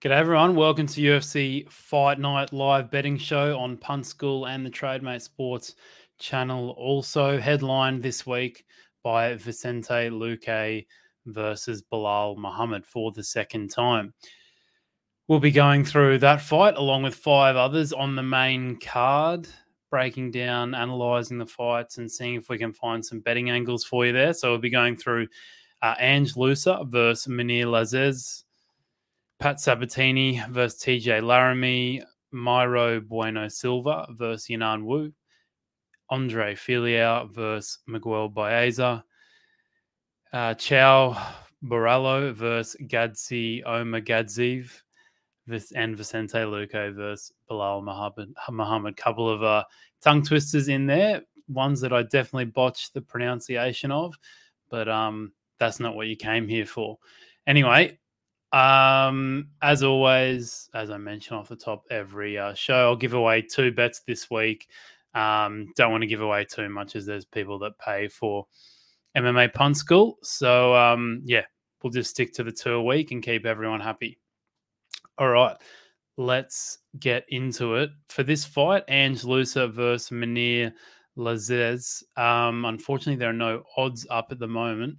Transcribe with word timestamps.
G'day 0.00 0.10
everyone. 0.10 0.54
Welcome 0.54 0.86
to 0.86 1.00
UFC 1.00 1.70
Fight 1.70 2.18
Night 2.18 2.52
live 2.52 2.90
betting 2.90 3.18
show 3.18 3.58
on 3.58 3.76
Punt 3.76 4.06
School 4.06 4.46
and 4.46 4.64
the 4.64 4.70
Trademate 4.70 5.22
Sports 5.22 5.74
channel. 6.18 6.70
Also 6.78 7.38
headlined 7.38 8.02
this 8.02 8.26
week 8.26 8.64
by 9.02 9.34
Vicente 9.34 10.10
Luque 10.10 10.86
versus 11.26 11.82
Belal 11.82 12.36
Muhammad 12.36 12.86
for 12.86 13.12
the 13.12 13.24
second 13.24 13.70
time. 13.70 14.14
We'll 15.28 15.40
be 15.40 15.50
going 15.50 15.84
through 15.84 16.18
that 16.18 16.40
fight 16.40 16.76
along 16.76 17.02
with 17.02 17.14
five 17.14 17.56
others 17.56 17.92
on 17.92 18.14
the 18.14 18.22
main 18.22 18.78
card, 18.78 19.48
breaking 19.90 20.30
down, 20.30 20.74
analysing 20.74 21.38
the 21.38 21.46
fights, 21.46 21.98
and 21.98 22.10
seeing 22.10 22.34
if 22.34 22.48
we 22.48 22.58
can 22.58 22.72
find 22.72 23.04
some 23.04 23.20
betting 23.20 23.50
angles 23.50 23.84
for 23.84 24.06
you 24.06 24.12
there. 24.12 24.34
So 24.34 24.50
we'll 24.50 24.58
be 24.58 24.70
going 24.70 24.96
through 24.96 25.26
uh, 25.82 25.94
Ange 25.98 26.36
Loosa 26.36 26.84
versus 26.88 27.26
Mounir 27.26 27.66
Lazzez, 27.66 28.44
Pat 29.38 29.60
Sabatini 29.60 30.42
versus 30.50 30.80
TJ 30.80 31.22
Laramie, 31.22 32.02
Mayra 32.32 33.06
Bueno 33.06 33.48
Silva 33.48 34.06
versus 34.10 34.48
Yanan 34.48 34.84
Wu, 34.84 35.12
Andre 36.10 36.54
Fialho 36.54 37.32
versus 37.32 37.78
Miguel 37.86 38.28
Baeza, 38.28 39.04
uh, 40.32 40.54
Caio 40.54 41.16
Borralho 41.62 42.32
versus 42.32 42.76
Gadzhi 42.82 43.62
Omargadzhiev, 43.64 44.70
and 45.74 45.96
Vicente 45.96 46.38
Luque 46.38 46.94
versus 46.94 47.32
Muhammad. 47.50 48.32
Muhammad. 48.50 48.96
Couple 48.96 49.28
of 49.28 49.42
uh, 49.42 49.64
tongue 50.00 50.22
twisters 50.22 50.68
in 50.68 50.86
there, 50.86 51.22
ones 51.48 51.80
that 51.80 51.92
I 51.92 52.02
definitely 52.02 52.46
botched 52.46 52.94
the 52.94 53.00
pronunciation 53.00 53.92
of, 53.92 54.14
but 54.70 54.88
um, 54.88 55.32
that's 55.58 55.78
not 55.78 55.94
what 55.94 56.08
you 56.08 56.16
came 56.16 56.48
here 56.48 56.66
for. 56.66 56.98
Anyway, 57.46 57.98
um, 58.56 59.48
as 59.60 59.82
always, 59.82 60.70
as 60.72 60.88
I 60.90 60.96
mentioned 60.96 61.38
off 61.38 61.48
the 61.48 61.56
top 61.56 61.84
every 61.90 62.38
uh, 62.38 62.54
show, 62.54 62.88
I'll 62.88 62.96
give 62.96 63.12
away 63.12 63.42
two 63.42 63.70
bets 63.70 64.00
this 64.06 64.30
week. 64.30 64.68
Um, 65.14 65.72
don't 65.76 65.90
want 65.90 66.02
to 66.02 66.06
give 66.06 66.22
away 66.22 66.46
too 66.46 66.70
much 66.70 66.96
as 66.96 67.04
there's 67.04 67.26
people 67.26 67.58
that 67.58 67.78
pay 67.78 68.08
for 68.08 68.46
MMA 69.14 69.52
Punt 69.52 69.76
School. 69.76 70.16
So 70.22 70.74
um, 70.74 71.20
yeah, 71.26 71.42
we'll 71.82 71.92
just 71.92 72.08
stick 72.08 72.32
to 72.34 72.44
the 72.44 72.52
two 72.52 72.72
a 72.72 72.82
week 72.82 73.10
and 73.10 73.22
keep 73.22 73.44
everyone 73.44 73.80
happy. 73.80 74.18
All 75.18 75.28
right, 75.28 75.56
let's 76.16 76.78
get 76.98 77.26
into 77.28 77.74
it. 77.74 77.90
For 78.08 78.22
this 78.22 78.46
fight, 78.46 78.84
Ange 78.88 79.22
Loosa 79.24 79.68
versus 79.68 80.08
Mounir 80.08 80.72
Lazzez. 81.18 82.02
Um, 82.16 82.64
unfortunately, 82.64 83.16
there 83.16 83.30
are 83.30 83.34
no 83.34 83.64
odds 83.76 84.06
up 84.08 84.28
at 84.30 84.38
the 84.38 84.48
moment 84.48 84.96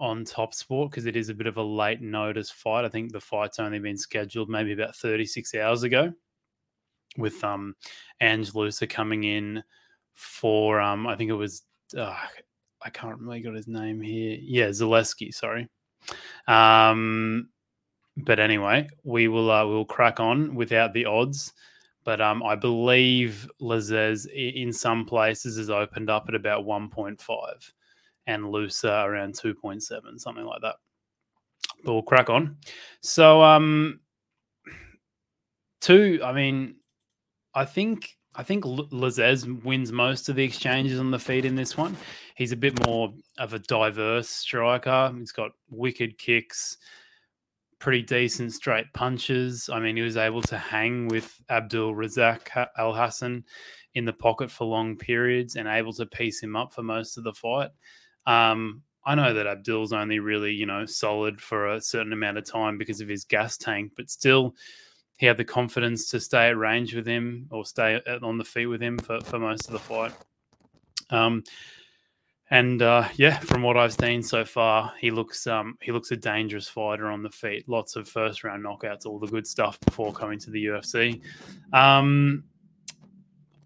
on 0.00 0.24
Top 0.24 0.54
Sport 0.54 0.90
because 0.90 1.06
it 1.06 1.16
is 1.16 1.28
a 1.28 1.34
bit 1.34 1.46
of 1.46 1.56
a 1.56 1.62
late 1.62 2.00
notice 2.00 2.50
fight. 2.50 2.84
I 2.84 2.88
think 2.88 3.12
the 3.12 3.20
fight's 3.20 3.58
only 3.58 3.78
been 3.78 3.96
scheduled 3.96 4.48
maybe 4.48 4.72
about 4.72 4.96
36 4.96 5.54
hours 5.54 5.82
ago 5.82 6.12
with 7.16 7.42
um 7.42 7.74
Ange 8.20 8.54
Loosa 8.54 8.86
coming 8.86 9.24
in 9.24 9.62
for 10.12 10.80
um 10.80 11.06
I 11.06 11.16
think 11.16 11.30
it 11.30 11.34
was 11.34 11.62
uh, 11.96 12.16
I 12.82 12.90
can't 12.90 13.28
I 13.28 13.38
got 13.40 13.54
his 13.54 13.68
name 13.68 14.00
here. 14.00 14.38
Yeah, 14.40 14.68
Zaleski, 14.68 15.32
sorry. 15.34 15.68
Um 16.46 17.48
but 18.16 18.40
anyway, 18.40 18.88
we 19.04 19.28
will 19.28 19.50
uh, 19.50 19.66
we'll 19.66 19.84
crack 19.84 20.20
on 20.20 20.54
without 20.54 20.92
the 20.92 21.06
odds. 21.06 21.52
But 22.04 22.20
um, 22.20 22.42
I 22.42 22.54
believe 22.56 23.48
Lazzez 23.60 24.26
in 24.32 24.72
some 24.72 25.04
places 25.04 25.58
has 25.58 25.68
opened 25.68 26.08
up 26.08 26.24
at 26.28 26.34
about 26.34 26.64
1.5 26.64 27.72
and 28.28 28.52
Loosa 28.52 29.02
around 29.04 29.34
2.7, 29.34 29.82
something 30.18 30.44
like 30.44 30.60
that. 30.60 30.76
But 31.82 31.92
we'll 31.92 32.02
crack 32.02 32.30
on. 32.30 32.58
So, 33.00 33.42
um, 33.42 34.00
two, 35.80 36.20
I 36.22 36.32
mean, 36.32 36.76
I 37.54 37.64
think 37.64 38.16
I 38.36 38.42
think 38.44 38.62
Lazzez 38.64 39.64
wins 39.64 39.90
most 39.90 40.28
of 40.28 40.36
the 40.36 40.44
exchanges 40.44 41.00
on 41.00 41.10
the 41.10 41.18
feed 41.18 41.44
in 41.44 41.56
this 41.56 41.76
one. 41.76 41.96
He's 42.36 42.52
a 42.52 42.56
bit 42.56 42.86
more 42.86 43.12
of 43.38 43.52
a 43.52 43.58
diverse 43.58 44.28
striker. 44.28 45.12
He's 45.18 45.32
got 45.32 45.50
wicked 45.70 46.18
kicks, 46.18 46.76
pretty 47.80 48.02
decent 48.02 48.52
straight 48.52 48.86
punches. 48.94 49.68
I 49.72 49.80
mean, 49.80 49.96
he 49.96 50.02
was 50.02 50.16
able 50.16 50.42
to 50.42 50.58
hang 50.58 51.08
with 51.08 51.34
Abdul 51.50 51.94
Razak 51.94 52.68
Alhassan 52.78 53.42
in 53.94 54.04
the 54.04 54.12
pocket 54.12 54.50
for 54.50 54.66
long 54.66 54.96
periods 54.96 55.56
and 55.56 55.66
able 55.66 55.92
to 55.94 56.06
piece 56.06 56.40
him 56.40 56.54
up 56.54 56.72
for 56.72 56.82
most 56.82 57.16
of 57.16 57.24
the 57.24 57.32
fight. 57.32 57.70
Um, 58.28 58.82
I 59.06 59.14
know 59.14 59.32
that 59.32 59.46
Abdul's 59.46 59.94
only 59.94 60.18
really, 60.18 60.52
you 60.52 60.66
know, 60.66 60.84
solid 60.84 61.40
for 61.40 61.68
a 61.68 61.80
certain 61.80 62.12
amount 62.12 62.36
of 62.36 62.44
time 62.44 62.76
because 62.76 63.00
of 63.00 63.08
his 63.08 63.24
gas 63.24 63.56
tank, 63.56 63.92
but 63.96 64.10
still, 64.10 64.54
he 65.16 65.24
had 65.24 65.38
the 65.38 65.44
confidence 65.44 66.10
to 66.10 66.20
stay 66.20 66.48
at 66.48 66.58
range 66.58 66.94
with 66.94 67.06
him 67.06 67.48
or 67.50 67.64
stay 67.64 68.00
on 68.22 68.36
the 68.36 68.44
feet 68.44 68.66
with 68.66 68.82
him 68.82 68.98
for, 68.98 69.18
for 69.22 69.38
most 69.38 69.66
of 69.66 69.72
the 69.72 69.78
fight. 69.78 70.12
Um, 71.10 71.42
and 72.50 72.82
uh, 72.82 73.08
yeah, 73.16 73.38
from 73.38 73.62
what 73.62 73.78
I've 73.78 73.94
seen 73.94 74.22
so 74.22 74.44
far, 74.44 74.92
he 74.98 75.10
looks 75.10 75.46
um, 75.46 75.76
he 75.82 75.90
looks 75.90 76.10
a 76.12 76.16
dangerous 76.16 76.68
fighter 76.68 77.08
on 77.08 77.22
the 77.22 77.30
feet. 77.30 77.68
Lots 77.68 77.96
of 77.96 78.08
first 78.08 78.44
round 78.44 78.64
knockouts, 78.64 79.06
all 79.06 79.18
the 79.18 79.26
good 79.26 79.46
stuff 79.46 79.80
before 79.80 80.12
coming 80.12 80.38
to 80.40 80.50
the 80.50 80.66
UFC. 80.66 81.20
Um, 81.72 82.44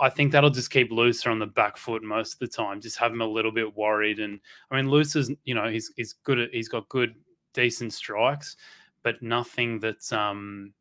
I 0.02 0.10
think 0.10 0.32
that'll 0.32 0.50
just 0.50 0.72
keep 0.72 0.90
Loosa 0.90 1.30
on 1.30 1.38
the 1.38 1.46
back 1.46 1.76
foot 1.76 2.02
most 2.02 2.32
of 2.32 2.38
the 2.40 2.48
time. 2.48 2.80
Just 2.80 2.98
have 2.98 3.12
him 3.12 3.20
a 3.20 3.26
little 3.26 3.52
bit 3.52 3.76
worried. 3.76 4.18
And 4.18 4.40
I 4.68 4.76
mean, 4.76 4.90
Loosa's, 4.90 5.30
you 5.44 5.54
know, 5.54 5.68
he's 5.68 5.92
he's 5.94 6.14
good 6.24 6.40
at 6.40 6.50
he's 6.52 6.68
got 6.68 6.88
good, 6.88 7.14
decent 7.54 7.92
strikes, 7.92 8.56
but 9.04 9.22
nothing 9.22 9.78
that's 9.78 10.10
um 10.12 10.72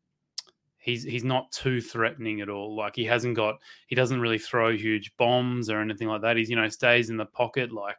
he's 0.76 1.04
he's 1.04 1.22
not 1.22 1.52
too 1.52 1.80
threatening 1.80 2.40
at 2.40 2.48
all. 2.48 2.74
Like 2.74 2.96
he 2.96 3.04
hasn't 3.04 3.36
got 3.36 3.60
he 3.86 3.94
doesn't 3.94 4.20
really 4.20 4.40
throw 4.40 4.76
huge 4.76 5.16
bombs 5.16 5.70
or 5.70 5.80
anything 5.80 6.08
like 6.08 6.22
that. 6.22 6.36
He's 6.36 6.50
you 6.50 6.56
know 6.56 6.68
stays 6.68 7.08
in 7.08 7.16
the 7.16 7.24
pocket 7.24 7.70
like 7.70 7.98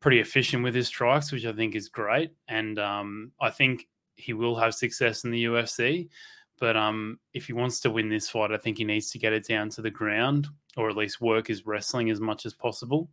pretty 0.00 0.20
efficient 0.20 0.64
with 0.64 0.74
his 0.74 0.86
strikes, 0.86 1.30
which 1.30 1.44
I 1.44 1.52
think 1.52 1.74
is 1.74 1.90
great. 1.90 2.32
And 2.48 2.78
um 2.78 3.32
I 3.38 3.50
think 3.50 3.86
he 4.14 4.32
will 4.32 4.56
have 4.56 4.74
success 4.74 5.24
in 5.24 5.30
the 5.30 5.44
UFC. 5.44 6.08
But 6.58 6.76
um, 6.76 7.18
if 7.34 7.46
he 7.46 7.52
wants 7.52 7.80
to 7.80 7.90
win 7.90 8.08
this 8.08 8.28
fight, 8.28 8.52
I 8.52 8.56
think 8.56 8.78
he 8.78 8.84
needs 8.84 9.10
to 9.10 9.18
get 9.18 9.32
it 9.32 9.46
down 9.46 9.68
to 9.70 9.82
the 9.82 9.90
ground 9.90 10.48
or 10.76 10.88
at 10.88 10.96
least 10.96 11.20
work 11.20 11.48
his 11.48 11.66
wrestling 11.66 12.10
as 12.10 12.20
much 12.20 12.46
as 12.46 12.54
possible. 12.54 13.10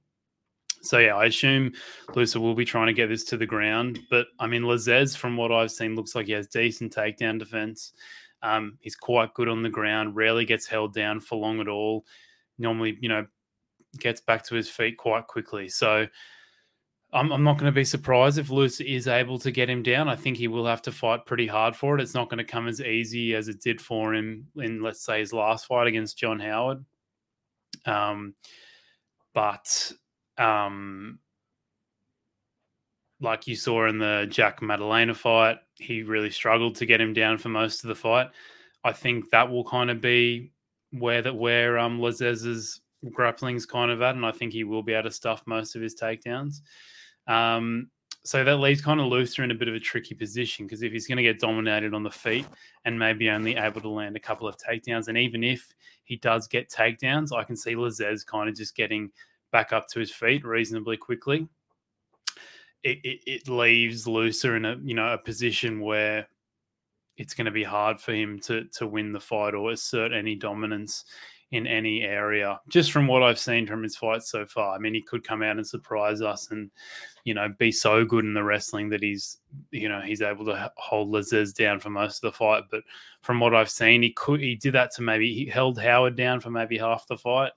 So 0.81 0.99
yeah, 0.99 1.15
I 1.15 1.25
assume 1.25 1.73
Loosa 2.15 2.39
will 2.39 2.55
be 2.55 2.65
trying 2.65 2.87
to 2.87 2.93
get 2.93 3.07
this 3.07 3.25
to 3.25 3.37
the 3.37 3.45
ground. 3.45 3.99
But 4.09 4.27
I 4.39 4.47
mean, 4.47 4.63
Lazzez, 4.63 5.17
from 5.17 5.35
what 5.35 5.51
I've 5.51 5.71
seen, 5.71 5.95
looks 5.95 6.15
like 6.15 6.27
he 6.27 6.33
has 6.33 6.47
decent 6.47 6.95
takedown 6.95 7.37
defense. 7.37 7.93
Um, 8.41 8.77
he's 8.79 8.95
quite 8.95 9.33
good 9.33 9.49
on 9.49 9.61
the 9.61 9.69
ground, 9.69 10.15
rarely 10.15 10.45
gets 10.45 10.65
held 10.65 10.93
down 10.93 11.19
for 11.19 11.37
long 11.37 11.59
at 11.59 11.67
all. 11.67 12.05
Normally, 12.57 12.97
you 13.01 13.09
know, 13.09 13.25
gets 13.99 14.21
back 14.21 14.43
to 14.45 14.55
his 14.55 14.69
feet 14.69 14.97
quite 14.97 15.27
quickly. 15.27 15.67
So 15.67 16.07
I'm, 17.11 17.31
I'm 17.31 17.43
not 17.43 17.57
going 17.57 17.71
to 17.71 17.75
be 17.75 17.83
surprised 17.83 18.37
if 18.37 18.49
Lewis 18.49 18.79
is 18.81 19.07
able 19.07 19.39
to 19.39 19.51
get 19.51 19.69
him 19.69 19.81
down. 19.81 20.07
I 20.07 20.15
think 20.15 20.37
he 20.37 20.47
will 20.47 20.65
have 20.65 20.81
to 20.83 20.91
fight 20.91 21.25
pretty 21.25 21.47
hard 21.47 21.75
for 21.75 21.95
it. 21.95 22.01
It's 22.01 22.13
not 22.13 22.29
going 22.29 22.37
to 22.37 22.43
come 22.43 22.67
as 22.67 22.81
easy 22.81 23.33
as 23.33 23.47
it 23.47 23.61
did 23.61 23.81
for 23.81 24.13
him 24.13 24.47
in, 24.57 24.81
let's 24.81 25.03
say, 25.03 25.19
his 25.19 25.33
last 25.33 25.65
fight 25.65 25.87
against 25.87 26.19
John 26.19 26.39
Howard. 26.39 26.85
Um, 27.85 28.35
but 29.33 29.91
um, 30.37 31.19
like 33.21 33.47
you 33.47 33.55
saw 33.55 33.87
in 33.87 33.97
the 33.97 34.27
Jack 34.29 34.61
Maddalena 34.61 35.15
fight, 35.15 35.57
he 35.75 36.03
really 36.03 36.29
struggled 36.29 36.75
to 36.75 36.85
get 36.85 37.01
him 37.01 37.13
down 37.13 37.37
for 37.37 37.49
most 37.49 37.83
of 37.83 37.87
the 37.87 37.95
fight. 37.95 38.27
I 38.83 38.93
think 38.93 39.29
that 39.31 39.49
will 39.49 39.65
kind 39.65 39.89
of 39.89 39.99
be 39.99 40.51
where 40.91 41.21
that 41.21 41.35
where 41.35 41.77
um 41.77 41.99
Lazzez's 41.99 42.81
grappling's 43.11 43.65
kind 43.65 43.91
of 43.91 44.01
at, 44.01 44.15
and 44.15 44.25
I 44.25 44.31
think 44.31 44.53
he 44.53 44.63
will 44.63 44.83
be 44.83 44.93
able 44.93 45.09
to 45.09 45.15
stuff 45.15 45.43
most 45.45 45.75
of 45.75 45.81
his 45.81 45.95
takedowns. 45.95 46.61
Um, 47.29 47.89
so 48.25 48.43
that 48.43 48.57
leaves 48.57 48.81
kind 48.81 48.99
of 48.99 49.07
Loosa 49.07 49.43
in 49.43 49.51
a 49.51 49.55
bit 49.55 49.69
of 49.69 49.75
a 49.75 49.79
tricky 49.79 50.13
position 50.13 50.65
because 50.65 50.83
if 50.83 50.91
he's 50.91 51.07
going 51.07 51.17
to 51.17 51.23
get 51.23 51.39
dominated 51.39 51.93
on 51.93 52.03
the 52.03 52.11
feet 52.11 52.45
and 52.83 52.99
maybe 52.99 53.29
only 53.29 53.55
able 53.55 53.79
to 53.79 53.89
land 53.89 54.17
a 54.17 54.19
couple 54.19 54.47
of 54.47 54.57
takedowns, 54.57 55.07
and 55.07 55.17
even 55.17 55.43
if 55.43 55.73
he 56.03 56.17
does 56.17 56.47
get 56.47 56.69
takedowns, 56.69 57.31
I 57.31 57.43
can 57.43 57.55
see 57.55 57.75
Lazzez 57.75 58.25
kind 58.25 58.49
of 58.49 58.55
just 58.55 58.75
getting 58.75 59.09
back 59.51 59.71
up 59.71 59.87
to 59.89 59.99
his 59.99 60.11
feet 60.11 60.43
reasonably 60.43 60.97
quickly. 60.97 61.47
It, 62.83 62.99
it, 63.03 63.19
it 63.25 63.47
leaves 63.47 64.07
Loosa 64.07 64.53
in 64.53 64.65
a 64.65 64.77
you 64.83 64.95
know 64.95 65.13
a 65.13 65.17
position 65.17 65.81
where 65.81 66.27
it's 67.17 67.33
going 67.33 67.45
to 67.45 67.51
be 67.51 67.63
hard 67.63 67.99
for 67.99 68.13
him 68.13 68.39
to 68.41 68.65
to 68.65 68.87
win 68.87 69.11
the 69.11 69.19
fight 69.19 69.53
or 69.53 69.71
assert 69.71 70.13
any 70.13 70.35
dominance 70.35 71.05
in 71.51 71.65
any 71.65 72.03
area. 72.03 72.59
Just 72.67 72.91
from 72.91 73.07
what 73.07 73.23
I've 73.23 73.39
seen 73.39 73.65
from 73.65 73.81
his 73.81 73.95
fights 73.95 74.29
so 74.29 74.45
far, 74.45 74.75
I 74.75 74.77
mean, 74.77 74.93
he 74.93 75.01
could 75.01 75.23
come 75.23 75.41
out 75.41 75.57
and 75.57 75.65
surprise 75.65 76.21
us, 76.21 76.51
and 76.51 76.69
you 77.23 77.33
know, 77.33 77.49
be 77.57 77.71
so 77.71 78.05
good 78.05 78.25
in 78.25 78.33
the 78.33 78.43
wrestling 78.43 78.89
that 78.89 79.03
he's, 79.03 79.37
you 79.71 79.89
know, 79.89 80.01
he's 80.01 80.21
able 80.21 80.45
to 80.45 80.71
hold 80.77 81.11
Lazzez 81.11 81.53
down 81.53 81.79
for 81.79 81.89
most 81.89 82.23
of 82.23 82.31
the 82.31 82.37
fight. 82.37 82.63
But 82.69 82.83
from 83.21 83.39
what 83.39 83.55
I've 83.55 83.69
seen, 83.69 84.01
he 84.01 84.11
could 84.11 84.41
he 84.41 84.55
did 84.55 84.73
that 84.73 84.91
to 84.95 85.01
maybe 85.01 85.33
he 85.33 85.45
held 85.45 85.79
Howard 85.79 86.15
down 86.15 86.39
for 86.39 86.51
maybe 86.51 86.77
half 86.77 87.07
the 87.07 87.17
fight. 87.17 87.51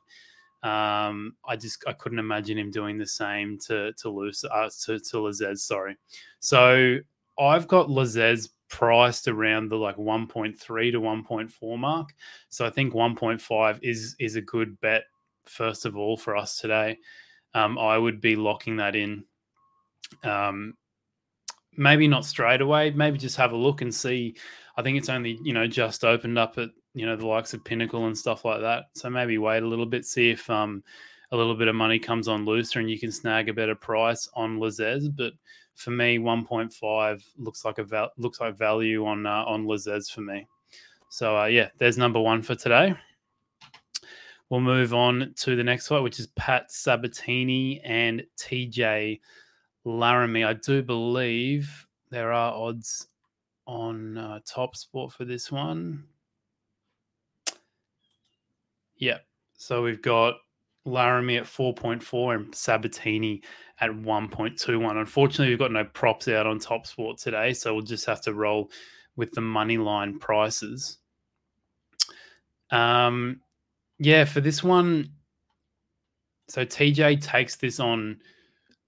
Um, 0.63 1.35
I 1.45 1.57
just 1.57 1.85
I 1.87 1.93
couldn't 1.93 2.19
imagine 2.21 2.57
him 2.57 2.71
doing 2.71 2.97
the 2.97 3.07
same 3.07 3.59
to 3.67 3.93
to 3.95 4.09
lose 4.09 4.45
uh, 4.45 4.71
to 4.85 4.99
to 4.99 5.17
Lazzez. 5.17 5.59
Sorry, 5.59 5.97
so 6.41 6.99
I've 7.39 7.69
got 7.69 7.89
Lazzez 7.89 8.49
priced 8.73 9.29
around 9.29 9.69
the 9.69 9.77
like 9.77 9.97
1.3 9.97 10.57
to 10.57 11.01
1.4 11.01 11.79
mark. 11.79 12.15
So 12.49 12.67
I 12.67 12.71
think 12.71 12.95
1.5 12.95 13.79
is 13.83 14.17
is 14.19 14.35
a 14.35 14.41
good 14.41 14.81
bet 14.81 15.05
first 15.45 15.85
of 15.85 15.97
all 15.97 16.17
for 16.17 16.35
us 16.35 16.59
today. 16.59 16.99
Um, 17.55 17.79
I 17.79 17.99
would 17.99 18.21
be 18.21 18.35
locking 18.35 18.77
that 18.79 18.97
in. 18.97 19.25
Um, 20.25 20.75
maybe 21.77 22.09
not 22.09 22.25
straight 22.25 22.63
away. 22.63 22.91
Maybe 22.91 23.19
just 23.19 23.37
have 23.37 23.53
a 23.53 23.57
look 23.57 23.83
and 23.83 23.95
see. 23.95 24.37
I 24.79 24.83
think 24.83 24.97
it's 24.97 25.11
only 25.11 25.39
you 25.43 25.53
know 25.53 25.67
just 25.67 26.03
opened 26.03 26.39
up 26.39 26.57
at 26.57 26.71
you 26.95 27.05
know 27.05 27.15
the 27.15 27.27
likes 27.27 27.53
of 27.53 27.65
Pinnacle 27.65 28.07
and 28.07 28.17
stuff 28.17 28.47
like 28.47 28.63
that. 28.63 28.85
So 28.95 29.11
maybe 29.11 29.37
wait 29.37 29.63
a 29.63 29.69
little 29.69 29.87
bit, 29.87 30.07
see 30.07 30.31
if 30.31 30.49
um, 30.49 30.83
a 31.31 31.37
little 31.37 31.55
bit 31.55 31.69
of 31.69 31.75
money 31.75 31.99
comes 31.99 32.27
on 32.27 32.47
Loosa 32.47 32.79
and 32.79 32.91
you 32.91 32.99
can 32.99 33.13
snag 33.13 33.51
a 33.51 33.55
better 33.55 33.75
price 33.75 34.31
on 34.33 34.59
Lizez. 34.59 35.15
But 35.15 35.35
for 35.75 35.91
me, 35.91 36.19
1.5 36.19 37.25
looks 37.39 37.65
like 37.65 37.79
a 37.79 37.85
val- 37.85 38.13
looks 38.17 38.41
like 38.41 38.57
value 38.57 39.07
on 39.07 39.27
uh, 39.27 39.45
on 39.47 39.65
Lizez 39.65 40.11
for 40.11 40.21
me. 40.21 40.47
So 41.09 41.37
uh, 41.37 41.47
yeah, 41.47 41.69
there's 41.79 41.99
number 41.99 42.21
one 42.21 42.43
for 42.43 42.55
today. 42.55 42.95
We'll 44.49 44.61
move 44.61 44.93
on 44.93 45.33
to 45.39 45.57
the 45.57 45.65
next 45.65 45.89
fight, 45.89 46.01
which 46.01 46.21
is 46.21 46.27
Pat 46.29 46.71
Sabatini 46.71 47.81
and 47.81 48.23
TJ 48.37 49.21
Laramie. 49.85 50.45
I 50.45 50.53
do 50.53 50.83
believe 50.83 51.87
there 52.11 52.33
are 52.33 52.53
odds 52.53 53.09
on 53.67 54.19
uh, 54.19 54.41
Top 54.47 54.77
Sport 54.77 55.13
for 55.13 55.25
this 55.25 55.51
one. 55.51 56.05
Yeah. 58.97 59.19
So 59.55 59.83
we've 59.83 60.03
got 60.03 60.35
Laramie 60.85 61.37
at 61.37 61.45
4.4 61.45 62.35
and 62.35 62.55
Sabatini 62.55 63.43
at 63.81 63.91
1.21. 63.91 65.01
Unfortunately, 65.01 65.49
we've 65.49 65.59
got 65.59 65.73
no 65.73 65.85
props 65.85 66.29
out 66.29 66.47
on 66.47 66.59
Top 66.59 66.87
Sport 66.87 67.19
today, 67.19 67.53
so 67.53 67.75
we'll 67.75 67.83
just 67.83 68.07
have 68.07 68.21
to 68.23 68.35
roll 68.35 68.71
with 69.17 69.31
the 69.33 69.41
money 69.41 69.79
line 69.79 70.19
prices. 70.19 70.99
Um, 72.71 73.41
yeah, 73.99 74.25
for 74.25 74.41
this 74.41 74.63
one, 74.63 75.11
so 76.49 76.65
TJ 76.65 77.23
takes 77.23 77.57
this 77.57 77.79
on 77.79 78.19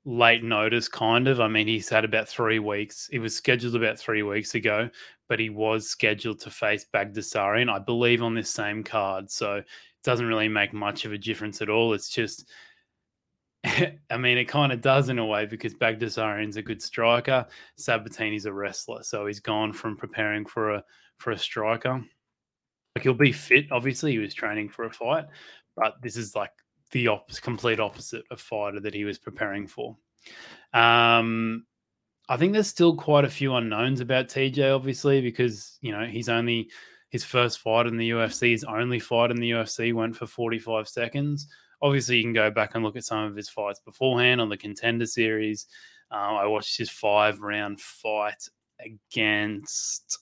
late 0.04 0.42
notice, 0.42 0.88
kind 0.88 1.28
of. 1.28 1.40
I 1.40 1.48
mean, 1.48 1.66
he's 1.66 1.88
had 1.88 2.04
about 2.04 2.28
three 2.28 2.58
weeks. 2.58 3.08
It 3.12 3.20
was 3.20 3.36
scheduled 3.36 3.76
about 3.76 3.98
three 3.98 4.22
weeks 4.22 4.54
ago, 4.54 4.90
but 5.28 5.38
he 5.38 5.50
was 5.50 5.88
scheduled 5.88 6.40
to 6.40 6.50
face 6.50 6.84
Baghdasaryan, 6.92 7.70
I 7.70 7.78
believe, 7.78 8.22
on 8.22 8.34
this 8.34 8.50
same 8.50 8.82
card. 8.82 9.30
So 9.30 9.62
doesn't 10.04 10.26
really 10.26 10.48
make 10.48 10.72
much 10.72 11.04
of 11.04 11.12
a 11.12 11.18
difference 11.18 11.60
at 11.60 11.70
all. 11.70 11.94
It's 11.94 12.08
just, 12.08 12.48
I 13.64 14.16
mean, 14.18 14.38
it 14.38 14.44
kind 14.44 14.72
of 14.72 14.80
does 14.80 15.08
in 15.08 15.18
a 15.18 15.26
way 15.26 15.46
because 15.46 15.74
Baghdasaryan's 15.74 16.56
a 16.56 16.62
good 16.62 16.82
striker. 16.82 17.46
Sabatini's 17.78 18.46
a 18.46 18.52
wrestler, 18.52 19.02
so 19.02 19.26
he's 19.26 19.40
gone 19.40 19.72
from 19.72 19.96
preparing 19.96 20.44
for 20.46 20.74
a 20.74 20.84
for 21.18 21.32
a 21.32 21.38
striker. 21.38 22.04
Like 22.94 23.02
he'll 23.02 23.14
be 23.14 23.32
fit. 23.32 23.72
Obviously, 23.72 24.12
he 24.12 24.18
was 24.18 24.34
training 24.34 24.68
for 24.68 24.84
a 24.84 24.92
fight, 24.92 25.24
but 25.76 25.94
this 26.02 26.16
is 26.16 26.36
like 26.36 26.52
the 26.92 27.08
op- 27.08 27.32
complete 27.40 27.80
opposite 27.80 28.24
of 28.30 28.40
fighter 28.40 28.80
that 28.80 28.94
he 28.94 29.04
was 29.04 29.18
preparing 29.18 29.66
for. 29.66 29.96
Um, 30.72 31.66
I 32.28 32.36
think 32.36 32.52
there's 32.52 32.68
still 32.68 32.94
quite 32.94 33.24
a 33.24 33.30
few 33.30 33.54
unknowns 33.54 34.00
about 34.00 34.28
TJ, 34.28 34.74
obviously, 34.74 35.20
because 35.20 35.78
you 35.80 35.92
know 35.92 36.04
he's 36.04 36.28
only 36.28 36.70
his 37.14 37.22
first 37.24 37.60
fight 37.60 37.86
in 37.86 37.96
the 37.96 38.10
UFC, 38.10 38.50
his 38.50 38.64
only 38.64 38.98
fight 38.98 39.30
in 39.30 39.36
the 39.36 39.52
UFC 39.52 39.94
went 39.94 40.16
for 40.16 40.26
45 40.26 40.88
seconds. 40.88 41.46
Obviously, 41.80 42.16
you 42.16 42.24
can 42.24 42.32
go 42.32 42.50
back 42.50 42.74
and 42.74 42.82
look 42.82 42.96
at 42.96 43.04
some 43.04 43.20
of 43.20 43.36
his 43.36 43.48
fights 43.48 43.78
beforehand 43.78 44.40
on 44.40 44.48
the 44.48 44.56
contender 44.56 45.06
series. 45.06 45.66
Uh, 46.10 46.34
I 46.34 46.46
watched 46.46 46.76
his 46.76 46.90
five 46.90 47.40
round 47.40 47.80
fight 47.80 48.48
against 48.80 50.18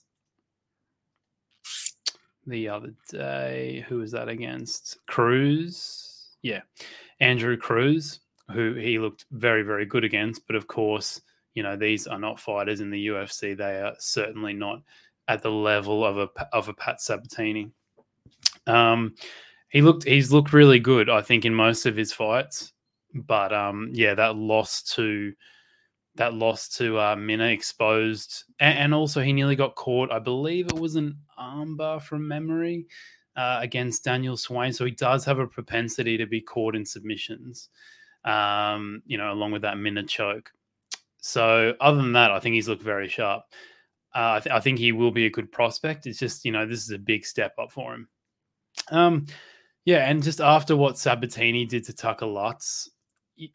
the 2.45 2.69
other 2.69 2.93
day. 3.09 3.83
Who 3.89 3.97
was 3.97 4.11
that 4.11 4.29
against? 4.29 4.99
Cruz 5.07 6.13
yeah, 6.43 6.61
Andrew 7.19 7.57
Cruz, 7.57 8.19
who 8.51 8.75
he 8.75 8.99
looked 8.99 9.25
very, 9.31 9.63
very 9.63 9.87
good 9.87 10.03
against. 10.03 10.45
But 10.45 10.57
of 10.57 10.67
course, 10.67 11.21
you 11.55 11.63
know, 11.63 11.75
these 11.75 12.05
are 12.05 12.19
not 12.19 12.39
fighters 12.39 12.81
in 12.81 12.91
the 12.91 13.07
UFC. 13.07 13.57
They 13.57 13.81
are 13.81 13.95
certainly 13.97 14.53
not 14.53 14.83
at 15.27 15.41
the 15.41 15.51
level 15.51 16.05
of 16.05 16.17
a 16.17 16.29
of 16.53 16.69
a 16.69 16.73
Pat 16.73 17.01
Sabatini. 17.01 17.71
Um, 18.67 19.15
he 19.69 19.81
looked 19.81 20.03
he's 20.03 20.31
looked 20.31 20.53
really 20.53 20.79
good, 20.79 21.09
I 21.09 21.21
think, 21.21 21.45
in 21.45 21.53
most 21.53 21.85
of 21.85 21.95
his 21.95 22.13
fights. 22.13 22.73
But 23.13 23.53
um, 23.53 23.89
yeah, 23.93 24.13
that 24.15 24.35
loss 24.35 24.83
to 24.95 25.33
that 26.15 26.33
loss 26.33 26.69
to 26.69 26.99
uh, 26.99 27.15
Minna 27.15 27.47
exposed, 27.47 28.43
and, 28.59 28.77
and, 28.77 28.93
also 28.93 29.21
he 29.21 29.33
nearly 29.33 29.55
got 29.55 29.75
caught. 29.75 30.11
I 30.11 30.19
believe 30.19 30.67
it 30.67 30.79
was 30.79 30.95
an 30.95 31.17
armbar 31.39 32.01
from 32.01 32.27
memory 32.27 32.85
uh, 33.35 33.59
against 33.61 34.03
Daniel 34.03 34.37
Swain. 34.37 34.73
So 34.73 34.85
he 34.85 34.91
does 34.91 35.25
have 35.25 35.39
a 35.39 35.47
propensity 35.47 36.17
to 36.17 36.27
be 36.27 36.41
caught 36.41 36.75
in 36.75 36.85
submissions, 36.85 37.69
um, 38.25 39.01
you 39.07 39.17
know, 39.17 39.31
along 39.31 39.51
with 39.51 39.63
that 39.63 39.77
minute 39.77 40.07
choke. 40.07 40.51
So 41.21 41.73
other 41.79 41.97
than 41.97 42.13
that, 42.13 42.31
I 42.31 42.39
think 42.39 42.53
he's 42.53 42.67
looked 42.67 42.83
very 42.83 43.07
sharp. 43.07 43.43
Uh, 44.15 44.37
I, 44.37 44.39
th- 44.39 44.53
I, 44.53 44.59
think 44.59 44.77
he 44.77 44.91
will 44.91 45.11
be 45.11 45.25
a 45.25 45.31
good 45.31 45.51
prospect. 45.51 46.05
It's 46.05 46.19
just, 46.19 46.45
you 46.45 46.51
know, 46.51 46.67
this 46.67 46.83
is 46.83 46.91
a 46.91 46.99
big 46.99 47.25
step 47.25 47.53
up 47.57 47.71
for 47.71 47.95
him. 47.95 48.07
Um, 48.91 49.25
yeah, 49.85 50.09
and 50.09 50.21
just 50.21 50.39
after 50.39 50.75
what 50.75 50.97
Sabatini 50.97 51.65
did 51.65 51.83
to 51.85 51.93
Tucker 51.93 52.27
Lutz, 52.27 52.89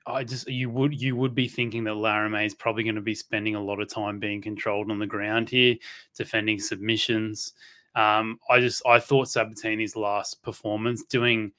I 0.07 0.25
just 0.25 0.49
you 0.49 0.69
would 0.71 1.01
you 1.01 1.15
would 1.17 1.35
be 1.35 1.49
thinking 1.49 1.85
that 1.85 1.95
Laramie 1.95 2.45
is 2.45 2.55
probably 2.55 2.83
going 2.83 2.97
to 2.97 3.01
be 3.01 3.15
spending 3.15 3.55
a 3.55 3.63
lot 3.63 3.81
of 3.81 3.89
time 3.89 4.19
being 4.19 4.43
controlled 4.43 4.91
on 4.91 4.99
the 4.99 5.07
ground 5.07 5.49
here, 5.49 5.77
defending 6.17 6.59
submissions. 6.59 7.53
Um, 7.95 8.39
I 8.51 8.61
just 8.61 8.83
I 8.87 8.99
thought 8.99 9.29
Sabatini's 9.29 9.97
last 9.97 10.43
performance 10.43 11.05
doing 11.05 11.53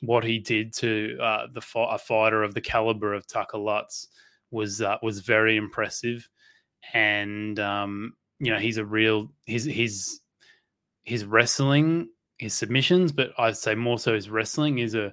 what 0.00 0.24
he 0.24 0.38
did 0.38 0.72
to 0.74 1.18
uh, 1.20 1.46
the 1.52 1.62
a 1.76 1.98
fighter 1.98 2.42
of 2.42 2.54
the 2.54 2.60
caliber 2.60 3.14
of 3.14 3.26
Tucker 3.26 3.58
Lutz 3.58 4.08
was 4.50 4.80
uh, 4.80 4.96
was 5.02 5.20
very 5.20 5.56
impressive, 5.56 6.28
and 6.94 7.60
um, 7.60 8.14
you 8.40 8.52
know 8.52 8.58
he's 8.58 8.78
a 8.78 8.84
real 8.84 9.30
his 9.46 9.64
his 9.64 10.20
his 11.04 11.24
wrestling 11.24 12.08
his 12.38 12.54
submissions, 12.54 13.12
but 13.12 13.30
I'd 13.36 13.56
say 13.56 13.74
more 13.74 13.98
so 13.98 14.14
his 14.14 14.30
wrestling 14.30 14.78
is 14.78 14.94
a 14.94 15.12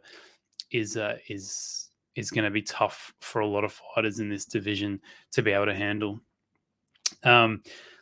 is 0.71 0.95
a, 0.95 1.17
is 1.27 1.89
is 2.15 2.31
going 2.31 2.45
to 2.45 2.51
be 2.51 2.61
tough 2.61 3.13
for 3.19 3.41
a 3.41 3.47
lot 3.47 3.63
of 3.63 3.73
fighters 3.73 4.19
in 4.19 4.29
this 4.29 4.45
division 4.45 5.01
to 5.31 5.41
be 5.41 5.51
able 5.51 5.65
to 5.65 5.75
handle. 5.75 6.21
Um, 7.23 7.61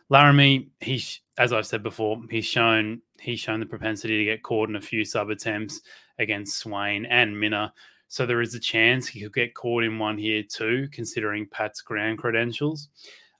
Laramie, 0.09 0.69
he's 0.79 1.21
as 1.37 1.51
I've 1.51 1.65
said 1.65 1.81
before, 1.81 2.21
he's 2.29 2.45
shown 2.45 3.01
he's 3.19 3.39
shown 3.39 3.59
the 3.59 3.65
propensity 3.65 4.17
to 4.19 4.25
get 4.25 4.43
caught 4.43 4.69
in 4.69 4.75
a 4.75 4.81
few 4.81 5.05
sub 5.05 5.29
attempts 5.29 5.81
against 6.19 6.59
Swain 6.59 7.05
and 7.05 7.39
Minna. 7.39 7.73
So 8.09 8.25
there 8.25 8.41
is 8.41 8.53
a 8.53 8.59
chance 8.59 9.07
he 9.07 9.21
could 9.21 9.33
get 9.33 9.55
caught 9.55 9.83
in 9.83 9.97
one 9.97 10.17
here 10.17 10.43
too, 10.43 10.87
considering 10.91 11.47
Pat's 11.47 11.81
ground 11.81 12.19
credentials. 12.19 12.89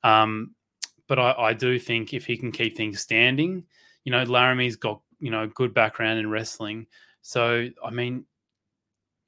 Um, 0.04 0.56
but 1.08 1.20
I, 1.20 1.34
I, 1.38 1.54
do 1.54 1.78
think 1.80 2.14
if 2.14 2.26
he 2.26 2.38
can 2.38 2.52
keep 2.52 2.78
things 2.78 3.02
standing, 3.02 3.64
you 4.04 4.12
know, 4.12 4.24
Laramie's 4.24 4.76
got 4.76 5.02
you 5.20 5.32
know 5.32 5.48
good 5.48 5.74
background 5.74 6.20
in 6.20 6.30
wrestling. 6.30 6.88
So 7.22 7.68
I 7.84 7.90
mean, 7.90 8.26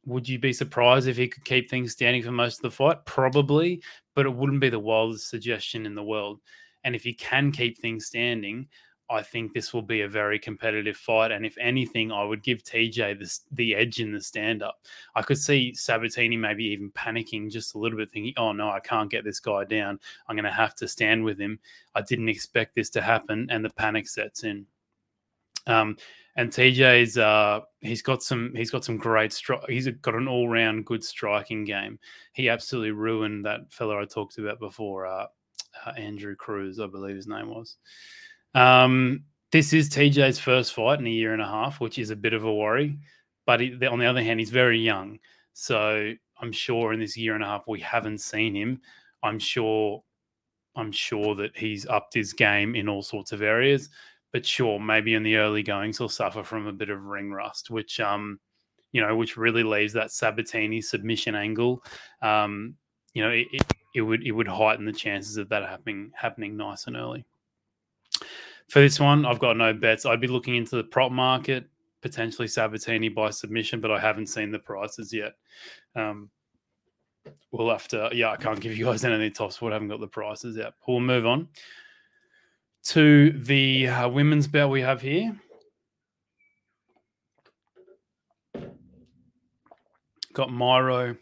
would 0.05 0.27
you 0.27 0.39
be 0.39 0.53
surprised 0.53 1.07
if 1.07 1.17
he 1.17 1.27
could 1.27 1.45
keep 1.45 1.69
things 1.69 1.93
standing 1.93 2.23
for 2.23 2.31
most 2.31 2.57
of 2.57 2.63
the 2.63 2.71
fight? 2.71 3.05
Probably, 3.05 3.81
but 4.15 4.25
it 4.25 4.33
wouldn't 4.33 4.61
be 4.61 4.69
the 4.69 4.79
wildest 4.79 5.29
suggestion 5.29 5.85
in 5.85 5.95
the 5.95 6.03
world. 6.03 6.39
And 6.83 6.95
if 6.95 7.03
he 7.03 7.13
can 7.13 7.51
keep 7.51 7.79
things 7.79 8.05
standing, 8.05 8.67
I 9.09 9.21
think 9.21 9.53
this 9.53 9.73
will 9.73 9.83
be 9.83 10.01
a 10.01 10.07
very 10.07 10.39
competitive 10.39 10.97
fight. 10.97 11.31
And 11.31 11.45
if 11.45 11.57
anything, 11.59 12.11
I 12.11 12.23
would 12.23 12.41
give 12.41 12.63
TJ 12.63 13.19
the, 13.19 13.39
the 13.51 13.75
edge 13.75 13.99
in 13.99 14.11
the 14.11 14.21
stand 14.21 14.63
up. 14.63 14.79
I 15.15 15.21
could 15.21 15.37
see 15.37 15.73
Sabatini 15.73 16.37
maybe 16.37 16.65
even 16.65 16.91
panicking 16.91 17.51
just 17.51 17.75
a 17.75 17.77
little 17.77 17.97
bit, 17.97 18.09
thinking, 18.09 18.33
oh 18.37 18.51
no, 18.51 18.69
I 18.69 18.79
can't 18.79 19.11
get 19.11 19.23
this 19.23 19.39
guy 19.39 19.63
down. 19.63 19.99
I'm 20.27 20.35
going 20.35 20.45
to 20.45 20.51
have 20.51 20.75
to 20.75 20.87
stand 20.87 21.23
with 21.23 21.39
him. 21.39 21.59
I 21.93 22.01
didn't 22.01 22.29
expect 22.29 22.75
this 22.75 22.89
to 22.91 23.01
happen. 23.01 23.47
And 23.51 23.63
the 23.63 23.69
panic 23.69 24.07
sets 24.07 24.43
in. 24.43 24.65
Um, 25.67 25.97
and 26.35 26.49
TJ's 26.49 27.17
uh, 27.17 27.61
he's 27.81 28.01
got 28.01 28.21
some 28.21 28.51
he's 28.55 28.69
got 28.69 28.83
some 28.83 28.97
great 28.97 29.31
stri- 29.31 29.69
he's 29.69 29.87
got 29.87 30.15
an 30.15 30.27
all 30.27 30.49
round 30.49 30.85
good 30.85 31.03
striking 31.03 31.63
game. 31.63 31.97
He 32.33 32.49
absolutely 32.49 32.91
ruined 32.91 33.45
that 33.45 33.71
fella 33.71 34.01
I 34.01 34.05
talked 34.05 34.37
about 34.37 34.59
before, 34.59 35.07
uh, 35.07 35.27
uh, 35.85 35.91
Andrew 35.91 36.35
Cruz, 36.35 36.79
I 36.79 36.87
believe 36.87 37.15
his 37.15 37.27
name 37.27 37.49
was. 37.49 37.77
Um, 38.55 39.25
this 39.51 39.73
is 39.73 39.89
TJ's 39.89 40.39
first 40.39 40.73
fight 40.73 40.99
in 40.99 41.05
a 41.05 41.11
year 41.11 41.33
and 41.33 41.41
a 41.41 41.47
half, 41.47 41.79
which 41.79 41.99
is 41.99 42.09
a 42.09 42.15
bit 42.15 42.33
of 42.33 42.45
a 42.45 42.53
worry. 42.53 42.97
But 43.45 43.59
he, 43.59 43.85
on 43.85 43.99
the 43.99 44.05
other 44.07 44.23
hand, 44.23 44.39
he's 44.39 44.49
very 44.49 44.79
young. 44.79 45.19
So 45.53 46.13
I'm 46.41 46.51
sure 46.51 46.93
in 46.93 46.99
this 46.99 47.15
year 47.15 47.35
and 47.35 47.43
a 47.43 47.47
half 47.47 47.67
we 47.67 47.79
haven't 47.79 48.19
seen 48.19 48.55
him. 48.55 48.81
I'm 49.21 49.39
sure 49.39 50.03
I'm 50.75 50.91
sure 50.91 51.35
that 51.35 51.55
he's 51.55 51.85
upped 51.87 52.13
his 52.13 52.33
game 52.33 52.75
in 52.75 52.89
all 52.89 53.03
sorts 53.03 53.31
of 53.31 53.41
areas. 53.41 53.89
But 54.33 54.45
sure, 54.45 54.79
maybe 54.79 55.13
in 55.13 55.23
the 55.23 55.37
early 55.37 55.63
goings 55.63 55.97
he'll 55.97 56.09
suffer 56.09 56.43
from 56.43 56.67
a 56.67 56.73
bit 56.73 56.89
of 56.89 57.05
ring 57.05 57.31
rust, 57.31 57.69
which 57.69 57.99
um, 57.99 58.39
you 58.91 59.01
know, 59.01 59.15
which 59.15 59.37
really 59.37 59.63
leaves 59.63 59.93
that 59.93 60.11
Sabatini 60.11 60.81
submission 60.81 61.35
angle. 61.35 61.83
Um, 62.21 62.75
you 63.13 63.23
know, 63.23 63.29
it, 63.29 63.47
it, 63.53 63.63
it 63.93 64.01
would 64.01 64.23
it 64.23 64.31
would 64.31 64.47
heighten 64.47 64.85
the 64.85 64.91
chances 64.91 65.37
of 65.37 65.49
that 65.49 65.63
happening 65.63 66.11
happening 66.15 66.57
nice 66.57 66.87
and 66.87 66.97
early. 66.97 67.25
For 68.69 68.79
this 68.79 68.99
one, 68.99 69.25
I've 69.25 69.39
got 69.39 69.57
no 69.57 69.73
bets. 69.73 70.05
I'd 70.05 70.21
be 70.21 70.27
looking 70.27 70.55
into 70.55 70.75
the 70.75 70.83
prop 70.83 71.11
market, 71.11 71.69
potentially 72.01 72.47
Sabatini 72.47 73.09
by 73.09 73.29
submission, 73.29 73.79
but 73.79 73.91
I 73.91 73.99
haven't 73.99 74.27
seen 74.27 74.51
the 74.51 74.59
prices 74.59 75.13
yet. 75.13 75.33
Um, 75.95 76.29
we'll 77.51 77.69
have 77.69 77.87
to. 77.89 78.09
Yeah, 78.13 78.31
I 78.31 78.37
can't 78.37 78.59
give 78.59 78.75
you 78.77 78.85
guys 78.85 79.03
any 79.05 79.29
tops. 79.29 79.61
We 79.61 79.71
haven't 79.71 79.89
got 79.89 79.99
the 79.99 80.07
prices 80.07 80.57
yet. 80.57 80.73
We'll 80.87 80.99
move 80.99 81.25
on 81.25 81.47
to 82.85 83.31
the 83.31 83.87
uh, 83.87 84.09
women's 84.09 84.47
bout 84.47 84.69
we 84.69 84.81
have 84.81 85.01
here. 85.01 85.35
Got 90.33 90.49
Mayra 90.49 91.17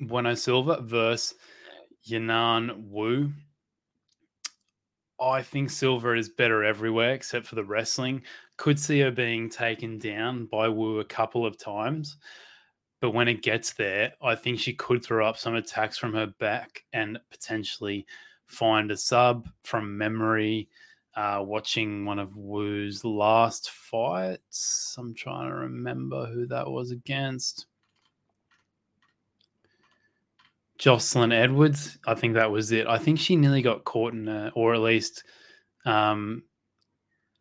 Bueno 0.00 0.34
Silva 0.34 0.80
versus 0.82 1.34
Yanan 2.08 2.88
Wu. 2.90 3.32
I 5.20 5.42
think 5.42 5.70
Silva 5.70 6.14
is 6.14 6.28
better 6.28 6.62
everywhere 6.64 7.12
except 7.12 7.46
for 7.46 7.54
the 7.54 7.64
wrestling. 7.64 8.22
Could 8.56 8.78
see 8.78 9.00
her 9.00 9.10
being 9.10 9.48
taken 9.50 9.98
down 9.98 10.46
by 10.46 10.68
Wu 10.68 11.00
a 11.00 11.04
couple 11.04 11.44
of 11.44 11.58
times. 11.58 12.16
But 13.00 13.10
when 13.10 13.28
it 13.28 13.42
gets 13.42 13.72
there, 13.72 14.12
I 14.22 14.34
think 14.34 14.58
she 14.58 14.72
could 14.72 15.04
throw 15.04 15.26
up 15.26 15.36
some 15.36 15.54
attacks 15.54 15.98
from 15.98 16.14
her 16.14 16.26
back 16.26 16.84
and 16.92 17.18
potentially 17.30 18.06
find 18.46 18.90
a 18.90 18.96
sub 18.96 19.48
from 19.64 19.96
memory. 19.96 20.68
Uh, 21.14 21.42
watching 21.44 22.04
one 22.04 22.20
of 22.20 22.36
Wu's 22.36 23.04
last 23.04 23.70
fights. 23.70 24.94
I'm 24.98 25.14
trying 25.14 25.48
to 25.48 25.56
remember 25.56 26.26
who 26.26 26.46
that 26.46 26.70
was 26.70 26.92
against. 26.92 27.66
Jocelyn 30.78 31.32
Edwards. 31.32 31.98
I 32.06 32.14
think 32.14 32.34
that 32.34 32.50
was 32.50 32.72
it. 32.72 32.86
I 32.86 32.98
think 32.98 33.18
she 33.18 33.36
nearly 33.36 33.62
got 33.62 33.84
caught 33.84 34.14
in 34.14 34.28
a, 34.28 34.52
or 34.54 34.74
at 34.74 34.80
least 34.80 35.24
um, 35.84 36.44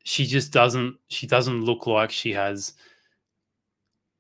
she 0.04 0.26
just 0.26 0.52
doesn't. 0.52 0.98
She 1.10 1.28
doesn't 1.28 1.64
look 1.64 1.86
like 1.86 2.12
she 2.12 2.34
has 2.34 2.74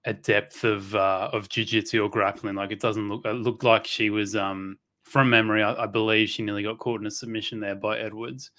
a 0.06 0.14
depth 0.14 0.64
of 0.64 0.94
uh, 0.96 1.30
of 1.34 1.50
jiu-jitsu 1.50 2.02
or 2.02 2.10
grappling. 2.10 2.56
Like 2.56 2.72
it 2.72 2.80
doesn't 2.80 3.10
look. 3.10 3.26
It 3.26 3.34
looked 3.34 3.64
like 3.64 3.88
she 3.88 4.10
was 4.10 4.36
um, 4.36 4.78
from 5.04 5.30
memory. 5.30 5.64
I, 5.64 5.84
I, 5.84 5.86
believe 5.88 6.30
she 6.30 6.44
nearly 6.44 6.64
got 6.64 6.78
caught 6.78 7.02
in 7.02 7.08
a 7.08 7.12
submission 7.12 7.60
there 7.60 7.76
by 7.76 7.98
Edwards. 8.00 8.52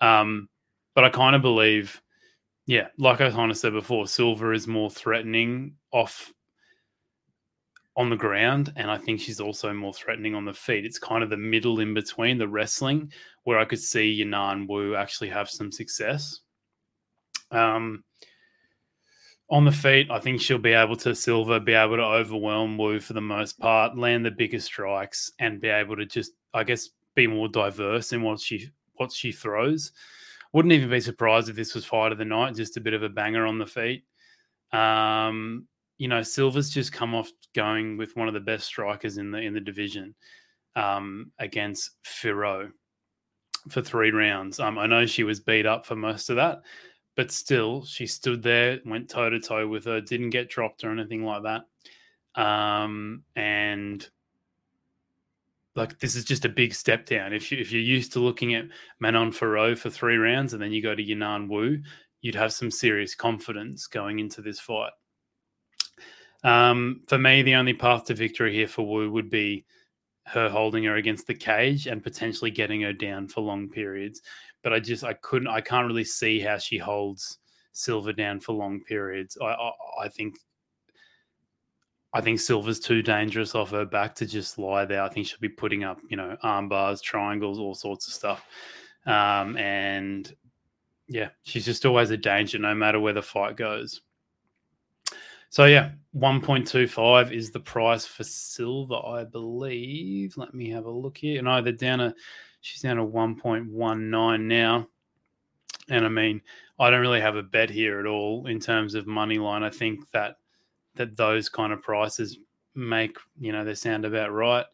Um, 0.00 0.48
but 0.94 1.04
I 1.04 1.08
kind 1.08 1.34
of 1.34 1.42
believe, 1.42 2.00
yeah, 2.66 2.88
like 2.98 3.20
I 3.20 3.30
kind 3.30 3.50
of 3.50 3.56
said 3.56 3.72
before, 3.72 4.06
Silva 4.06 4.52
is 4.52 4.66
more 4.66 4.90
threatening 4.90 5.74
off 5.92 6.32
on 7.96 8.10
the 8.10 8.16
ground, 8.16 8.72
and 8.76 8.90
I 8.90 8.98
think 8.98 9.20
she's 9.20 9.40
also 9.40 9.72
more 9.72 9.94
threatening 9.94 10.34
on 10.34 10.44
the 10.44 10.52
feet. 10.52 10.84
It's 10.84 10.98
kind 10.98 11.22
of 11.22 11.30
the 11.30 11.36
middle 11.36 11.80
in 11.80 11.94
between 11.94 12.38
the 12.38 12.48
wrestling 12.48 13.12
where 13.44 13.58
I 13.58 13.64
could 13.64 13.80
see 13.80 14.20
Yanan 14.20 14.68
Wu 14.68 14.96
actually 14.96 15.28
have 15.28 15.48
some 15.48 15.70
success. 15.70 16.40
Um, 17.50 18.02
on 19.50 19.64
the 19.64 19.72
feet, 19.72 20.10
I 20.10 20.18
think 20.18 20.40
she'll 20.40 20.58
be 20.58 20.72
able 20.72 20.96
to 20.96 21.14
Silva 21.14 21.60
be 21.60 21.74
able 21.74 21.96
to 21.96 22.02
overwhelm 22.02 22.78
Wu 22.78 22.98
for 22.98 23.12
the 23.12 23.20
most 23.20 23.58
part, 23.60 23.96
land 23.96 24.24
the 24.24 24.30
bigger 24.30 24.58
strikes, 24.58 25.30
and 25.38 25.60
be 25.60 25.68
able 25.68 25.96
to 25.96 26.06
just, 26.06 26.32
I 26.52 26.64
guess, 26.64 26.88
be 27.14 27.26
more 27.26 27.48
diverse 27.48 28.12
in 28.12 28.22
what 28.22 28.40
she 28.40 28.70
what 28.94 29.12
she 29.12 29.30
throws. 29.30 29.92
Wouldn't 30.52 30.72
even 30.72 30.90
be 30.90 31.00
surprised 31.00 31.48
if 31.48 31.56
this 31.56 31.74
was 31.74 31.84
fight 31.84 32.12
of 32.12 32.18
the 32.18 32.24
night, 32.24 32.54
just 32.54 32.76
a 32.76 32.80
bit 32.80 32.94
of 32.94 33.02
a 33.02 33.08
banger 33.08 33.46
on 33.46 33.58
the 33.58 33.66
feet. 33.66 34.04
Um, 34.72 35.66
you 36.04 36.08
know, 36.08 36.22
Silva's 36.22 36.68
just 36.68 36.92
come 36.92 37.14
off 37.14 37.32
going 37.54 37.96
with 37.96 38.14
one 38.14 38.28
of 38.28 38.34
the 38.34 38.40
best 38.40 38.66
strikers 38.66 39.16
in 39.16 39.30
the 39.30 39.38
in 39.38 39.54
the 39.54 39.60
division 39.60 40.14
um, 40.76 41.32
against 41.38 41.92
Firo 42.04 42.70
for 43.70 43.80
three 43.80 44.10
rounds. 44.10 44.60
Um, 44.60 44.78
I 44.78 44.86
know 44.86 45.06
she 45.06 45.24
was 45.24 45.40
beat 45.40 45.64
up 45.64 45.86
for 45.86 45.96
most 45.96 46.28
of 46.28 46.36
that, 46.36 46.60
but 47.16 47.30
still, 47.30 47.86
she 47.86 48.06
stood 48.06 48.42
there, 48.42 48.80
went 48.84 49.08
toe 49.08 49.30
to 49.30 49.40
toe 49.40 49.66
with 49.66 49.86
her, 49.86 50.02
didn't 50.02 50.28
get 50.28 50.50
dropped 50.50 50.84
or 50.84 50.92
anything 50.92 51.24
like 51.24 51.42
that. 51.44 51.62
Um, 52.38 53.22
and 53.34 54.06
like 55.74 55.98
this 56.00 56.16
is 56.16 56.26
just 56.26 56.44
a 56.44 56.50
big 56.50 56.74
step 56.74 57.06
down. 57.06 57.32
If 57.32 57.50
you 57.50 57.56
if 57.56 57.72
you're 57.72 57.80
used 57.80 58.12
to 58.12 58.20
looking 58.20 58.54
at 58.54 58.66
Manon 59.00 59.30
Fiorot 59.30 59.78
for 59.78 59.88
three 59.88 60.18
rounds 60.18 60.52
and 60.52 60.60
then 60.60 60.70
you 60.70 60.82
go 60.82 60.94
to 60.94 61.02
Yanan 61.02 61.48
Wu, 61.48 61.78
you'd 62.20 62.34
have 62.34 62.52
some 62.52 62.70
serious 62.70 63.14
confidence 63.14 63.86
going 63.86 64.18
into 64.18 64.42
this 64.42 64.60
fight. 64.60 64.92
Um, 66.44 67.00
for 67.08 67.18
me, 67.18 67.42
the 67.42 67.54
only 67.54 67.72
path 67.72 68.04
to 68.04 68.14
victory 68.14 68.52
here 68.52 68.68
for 68.68 68.86
Wu 68.86 69.10
would 69.10 69.30
be 69.30 69.64
her 70.26 70.48
holding 70.48 70.84
her 70.84 70.96
against 70.96 71.26
the 71.26 71.34
cage 71.34 71.86
and 71.86 72.02
potentially 72.02 72.50
getting 72.50 72.82
her 72.82 72.92
down 72.92 73.28
for 73.28 73.40
long 73.40 73.68
periods. 73.68 74.22
But 74.62 74.72
I 74.72 74.80
just 74.80 75.04
I 75.04 75.14
couldn't 75.14 75.48
I 75.48 75.60
can't 75.60 75.86
really 75.86 76.04
see 76.04 76.40
how 76.40 76.58
she 76.58 76.78
holds 76.78 77.38
Silva 77.72 78.12
down 78.12 78.40
for 78.40 78.52
long 78.52 78.80
periods. 78.80 79.36
I 79.40 79.46
I, 79.46 79.72
I 80.04 80.08
think 80.08 80.36
I 82.14 82.20
think 82.20 82.38
Silva's 82.38 82.78
too 82.78 83.02
dangerous 83.02 83.54
off 83.54 83.70
her 83.70 83.84
back 83.84 84.14
to 84.16 84.26
just 84.26 84.56
lie 84.56 84.84
there. 84.84 85.02
I 85.02 85.08
think 85.08 85.26
she'll 85.26 85.40
be 85.40 85.48
putting 85.48 85.82
up, 85.82 85.98
you 86.08 86.16
know, 86.16 86.36
arm 86.42 86.68
bars, 86.68 87.02
triangles, 87.02 87.58
all 87.58 87.74
sorts 87.74 88.06
of 88.06 88.12
stuff. 88.12 88.46
Um, 89.04 89.56
and 89.56 90.32
yeah, 91.08 91.30
she's 91.42 91.64
just 91.64 91.84
always 91.84 92.10
a 92.10 92.16
danger 92.16 92.58
no 92.58 92.74
matter 92.74 93.00
where 93.00 93.12
the 93.12 93.20
fight 93.20 93.56
goes. 93.56 94.00
So 95.54 95.66
yeah, 95.66 95.92
1.25 96.16 97.30
is 97.30 97.52
the 97.52 97.60
price 97.60 98.04
for 98.04 98.24
Silva, 98.24 98.96
I 98.96 99.22
believe. 99.22 100.36
Let 100.36 100.52
me 100.52 100.68
have 100.70 100.86
a 100.86 100.90
look 100.90 101.16
here. 101.16 101.40
No, 101.42 101.62
they're 101.62 101.72
down 101.72 102.00
to 102.00 102.12
she's 102.60 102.82
down 102.82 102.96
to 102.96 103.04
1.19 103.04 104.40
now. 104.40 104.88
And 105.88 106.04
I 106.04 106.08
mean, 106.08 106.42
I 106.80 106.90
don't 106.90 107.02
really 107.02 107.20
have 107.20 107.36
a 107.36 107.42
bet 107.44 107.70
here 107.70 108.00
at 108.00 108.06
all 108.06 108.48
in 108.48 108.58
terms 108.58 108.96
of 108.96 109.06
money 109.06 109.38
line. 109.38 109.62
I 109.62 109.70
think 109.70 110.10
that 110.10 110.38
that 110.96 111.16
those 111.16 111.48
kind 111.48 111.72
of 111.72 111.82
prices 111.82 112.36
make, 112.74 113.16
you 113.38 113.52
know, 113.52 113.62
they 113.64 113.74
sound 113.74 114.04
about 114.04 114.32
right. 114.32 114.66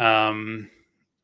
Um 0.00 0.68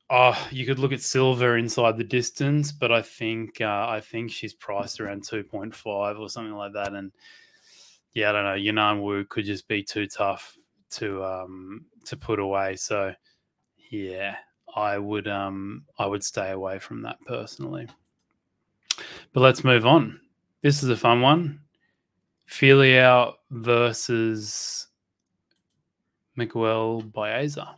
Oh, 0.09 0.41
you 0.53 0.67
could 0.67 0.79
look 0.79 0.93
at 0.93 1.01
Silva 1.01 1.55
inside 1.55 1.97
the 1.97 2.05
distance, 2.05 2.71
but 2.71 2.93
I 2.93 3.03
think 3.03 3.61
uh, 3.61 3.87
I 3.89 4.01
think 4.01 4.31
she's 4.31 4.55
priced 4.55 5.01
around 5.01 5.25
two 5.25 5.43
point 5.43 5.75
five 5.75 6.17
or 6.17 6.29
something 6.29 6.55
like 6.55 6.75
that, 6.75 6.95
and 6.95 7.11
yeah, 8.15 8.31
I 8.31 8.33
don't 8.33 8.45
know. 8.45 8.57
Yanan 8.57 9.03
Wu 9.03 9.25
could 9.25 9.45
just 9.45 9.69
be 9.69 9.83
too 9.83 10.07
tough 10.07 10.57
to 10.91 11.25
um 11.25 11.87
to 12.07 12.17
put 12.17 12.39
away. 12.39 12.77
So 12.77 13.15
yeah, 13.91 14.37
I 14.75 14.99
would 14.99 15.29
um 15.29 15.85
I 15.99 16.07
would 16.07 16.25
stay 16.25 16.51
away 16.51 16.79
from 16.79 17.03
that 17.03 17.21
personally. 17.27 17.89
But 19.33 19.41
let's 19.41 19.65
move 19.65 19.87
on. 19.87 20.21
This 20.63 20.83
is 20.83 20.89
a 20.91 20.97
fun 20.97 21.21
one. 21.21 21.61
Fialho 22.49 23.35
versus 23.51 24.89
Miguel 26.37 27.03
Baeza. 27.03 27.77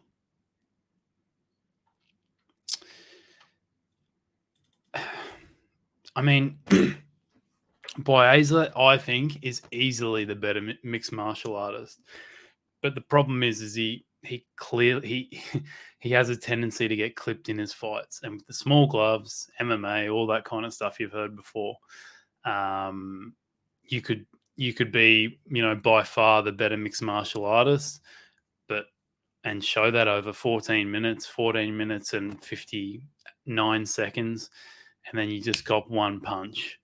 I 6.15 6.23
mean, 6.23 6.59
Baeza, 7.99 8.73
I 8.77 8.97
think, 8.97 9.39
is 9.43 9.63
easily 9.71 10.25
the 10.25 10.35
better 10.35 10.61
mixed 10.83 11.13
martial 11.13 11.57
artist. 11.57 12.01
But 12.81 12.95
the 12.95 13.03
problem 13.03 13.43
is, 13.43 13.61
is 13.61 13.75
he 13.75 14.05
he 14.23 14.47
clearly 14.57 15.07
he 15.07 15.63
he 15.99 16.11
has 16.11 16.29
a 16.29 16.37
tendency 16.37 16.89
to 16.89 16.97
get 16.97 17.17
clipped 17.17 17.49
in 17.49 17.59
his 17.59 17.73
fights, 17.73 18.21
and 18.23 18.35
with 18.35 18.47
the 18.47 18.55
small 18.55 18.87
gloves, 18.87 19.51
MMA, 19.61 20.13
all 20.13 20.27
that 20.29 20.45
kind 20.45 20.65
of 20.65 20.75
stuff 20.75 20.99
you've 20.99 21.13
heard 21.13 21.37
before. 21.37 21.77
Um, 22.45 23.35
you 23.85 24.01
could 24.01 24.27
you 24.57 24.73
could 24.73 24.93
be 24.93 25.41
you 25.47 25.63
know 25.63 25.75
by 25.75 26.03
far 26.03 26.43
the 26.43 26.53
better 26.53 26.77
mixed 26.77 27.03
martial 27.03 27.45
artist, 27.45 28.01
but 28.69 28.87
and 29.45 29.63
show 29.63 29.91
that 29.91 30.09
over 30.09 30.33
14 30.33 30.91
minutes, 30.91 31.27
14 31.27 31.77
minutes 31.77 32.15
and 32.15 32.43
59 32.45 33.87
seconds, 33.87 34.51
and 35.11 35.19
then 35.19 35.29
you 35.29 35.43
just 35.43 35.65
got 35.65 35.91
one 35.91 36.21
punch 36.21 36.79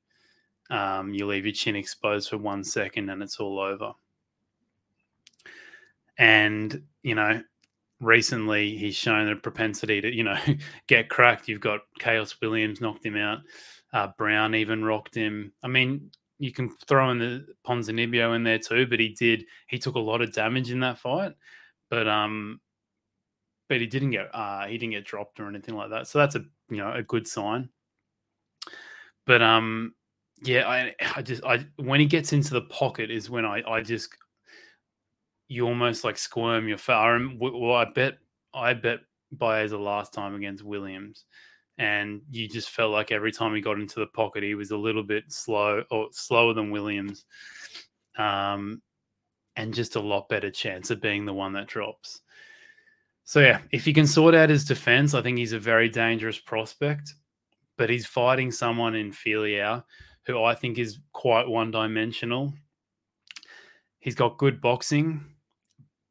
um, 0.70 1.14
you 1.14 1.26
leave 1.26 1.46
your 1.46 1.54
chin 1.54 1.76
exposed 1.76 2.30
for 2.30 2.38
one 2.38 2.64
second 2.64 3.10
and 3.10 3.22
it's 3.22 3.38
all 3.38 3.58
over. 3.58 3.92
And, 6.18 6.82
you 7.02 7.14
know, 7.14 7.42
recently 8.00 8.76
he's 8.76 8.96
shown 8.96 9.28
a 9.28 9.36
propensity 9.36 10.00
to, 10.00 10.14
you 10.14 10.24
know, 10.24 10.38
get 10.86 11.08
cracked. 11.08 11.48
You've 11.48 11.60
got 11.60 11.80
Khaos 12.00 12.40
Williams 12.40 12.80
knocked 12.80 13.06
him 13.06 13.16
out. 13.16 13.38
Uh, 13.92 14.08
Brown 14.18 14.54
even 14.54 14.84
rocked 14.84 15.14
him. 15.14 15.52
I 15.62 15.68
mean, 15.68 16.10
you 16.38 16.52
can 16.52 16.70
throw 16.86 17.10
in 17.10 17.18
the 17.18 17.46
Ponzinibbio 17.66 18.36
in 18.36 18.44
there 18.44 18.58
too, 18.58 18.86
but 18.86 19.00
he 19.00 19.08
did. 19.10 19.44
He 19.66 19.78
took 19.78 19.96
a 19.96 20.00
lot 20.00 20.20
of 20.20 20.32
damage 20.32 20.70
in 20.70 20.80
that 20.80 20.98
fight, 20.98 21.32
but 21.90 22.06
um, 22.06 22.60
but 23.68 23.80
he 23.80 23.86
didn't 23.86 24.10
get 24.10 24.32
uh 24.34 24.66
he 24.66 24.78
didn't 24.78 24.92
get 24.92 25.04
dropped 25.04 25.40
or 25.40 25.48
anything 25.48 25.74
like 25.74 25.90
that. 25.90 26.06
So 26.06 26.18
that's 26.18 26.36
a 26.36 26.44
you 26.70 26.76
know 26.76 26.92
a 26.92 27.02
good 27.02 27.26
sign. 27.26 27.68
But 29.26 29.42
um, 29.42 29.94
yeah, 30.42 30.68
I, 30.68 30.94
I 31.16 31.22
just, 31.22 31.44
I 31.44 31.66
when 31.76 32.00
he 32.00 32.06
gets 32.06 32.32
into 32.32 32.54
the 32.54 32.62
pocket 32.62 33.10
is 33.10 33.30
when 33.30 33.44
I, 33.44 33.62
I 33.66 33.80
just, 33.80 34.10
you 35.48 35.66
almost 35.66 36.04
like 36.04 36.18
squirm 36.18 36.68
your 36.68 36.78
face. 36.78 37.28
Well, 37.40 37.74
I 37.74 37.86
bet, 37.86 38.18
I 38.54 38.74
bet 38.74 39.00
Baez 39.32 39.70
the 39.70 39.78
last 39.78 40.12
time 40.12 40.34
against 40.34 40.64
Williams, 40.64 41.24
and 41.78 42.20
you 42.30 42.48
just 42.48 42.70
felt 42.70 42.92
like 42.92 43.12
every 43.12 43.32
time 43.32 43.54
he 43.54 43.60
got 43.60 43.78
into 43.78 44.00
the 44.00 44.06
pocket, 44.06 44.42
he 44.42 44.54
was 44.54 44.70
a 44.70 44.76
little 44.76 45.02
bit 45.02 45.24
slow 45.28 45.82
or 45.90 46.08
slower 46.12 46.54
than 46.54 46.70
Williams, 46.70 47.24
um, 48.18 48.82
and 49.56 49.74
just 49.74 49.96
a 49.96 50.00
lot 50.00 50.28
better 50.28 50.50
chance 50.50 50.90
of 50.90 51.00
being 51.00 51.24
the 51.24 51.32
one 51.32 51.52
that 51.54 51.66
drops. 51.66 52.20
So 53.24 53.40
yeah, 53.40 53.60
if 53.72 53.84
he 53.84 53.92
can 53.92 54.06
sort 54.06 54.34
out 54.34 54.50
his 54.50 54.64
defense, 54.64 55.14
I 55.14 55.22
think 55.22 55.38
he's 55.38 55.52
a 55.52 55.58
very 55.58 55.88
dangerous 55.88 56.38
prospect. 56.38 57.14
But 57.76 57.90
he's 57.90 58.06
fighting 58.06 58.50
someone 58.50 58.96
in 58.96 59.12
Fialho 59.12 59.84
who 60.28 60.44
I 60.44 60.54
think 60.54 60.78
is 60.78 61.00
quite 61.12 61.48
one 61.48 61.72
dimensional. 61.72 62.54
He's 63.98 64.14
got 64.14 64.38
good 64.38 64.60
boxing, 64.60 65.24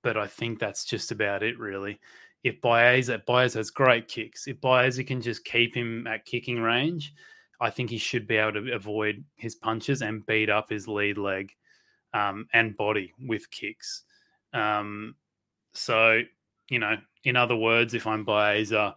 but 0.03 0.17
I 0.17 0.27
think 0.27 0.59
that's 0.59 0.83
just 0.83 1.11
about 1.13 1.41
it, 1.43 1.57
really 1.57 1.99
if 2.47 2.61
Baez, 2.61 3.09
if 3.09 3.25
Baez 3.25 3.53
has 3.55 3.69
great 3.69 4.07
kicks, 4.07 4.47
if 4.47 4.59
Baez 4.61 4.99
can 5.05 5.21
just 5.21 5.45
keep 5.45 5.75
him 5.75 6.07
at 6.07 6.25
kicking 6.25 6.59
range, 6.59 7.13
I 7.59 7.69
think 7.69 7.89
he 7.89 7.97
should 7.97 8.27
be 8.27 8.37
able 8.37 8.53
to 8.53 8.73
avoid 8.73 9.23
his 9.35 9.55
punches 9.55 10.01
and 10.01 10.25
beat 10.25 10.49
up 10.49 10.69
his 10.69 10.87
lead 10.87 11.17
leg 11.17 11.51
um, 12.13 12.47
and 12.53 12.77
body 12.77 13.13
with 13.27 13.49
kicks. 13.51 14.03
Um, 14.53 15.15
so, 15.73 16.21
you 16.69 16.79
know, 16.79 16.95
in 17.23 17.35
other 17.35 17.55
words, 17.55 17.93
if 17.93 18.05
I'm 18.05 18.23
Baeza, 18.23 18.95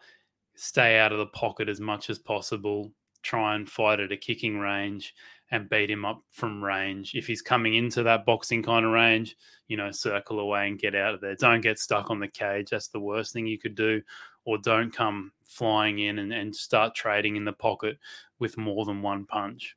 stay 0.57 0.99
out 0.99 1.12
of 1.12 1.19
the 1.19 1.27
pocket 1.27 1.69
as 1.69 1.81
much 1.81 2.11
as 2.11 2.19
possible, 2.19 2.93
try 3.23 3.55
and 3.55 3.69
fight 3.69 4.00
at 4.00 4.12
a 4.12 4.17
kicking 4.17 4.59
range 4.59 5.15
and 5.50 5.69
beat 5.69 5.91
him 5.91 6.05
up 6.05 6.23
from 6.31 6.62
range. 6.62 7.15
If 7.15 7.27
he's 7.27 7.43
coming 7.43 7.75
into 7.75 8.03
that 8.05 8.25
boxing 8.25 8.62
kind 8.62 8.87
of 8.87 8.93
range, 8.93 9.37
you 9.69 9.77
know, 9.77 9.91
circle 9.91 10.39
away 10.39 10.69
and 10.69 10.79
get 10.79 10.95
out 10.95 11.15
of 11.15 11.21
there. 11.21 11.35
Don't 11.35 11.61
get 11.61 11.79
stuck 11.79 12.11
on 12.11 12.21
the 12.21 12.29
cage. 12.29 12.69
That's 12.71 12.89
the 12.89 13.00
worst 13.00 13.33
thing 13.33 13.47
you 13.47 13.59
could 13.59 13.75
do. 13.75 14.00
Or 14.45 14.59
don't 14.59 14.95
come 14.95 15.33
flying 15.45 15.99
in 15.99 16.21
and, 16.21 16.33
and 16.33 16.55
start 16.55 16.95
trading 16.95 17.37
in 17.37 17.45
the 17.45 17.53
pocket 17.53 17.99
with 18.39 18.57
more 18.57 18.85
than 18.85 19.03
one 19.03 19.27
punch. 19.27 19.77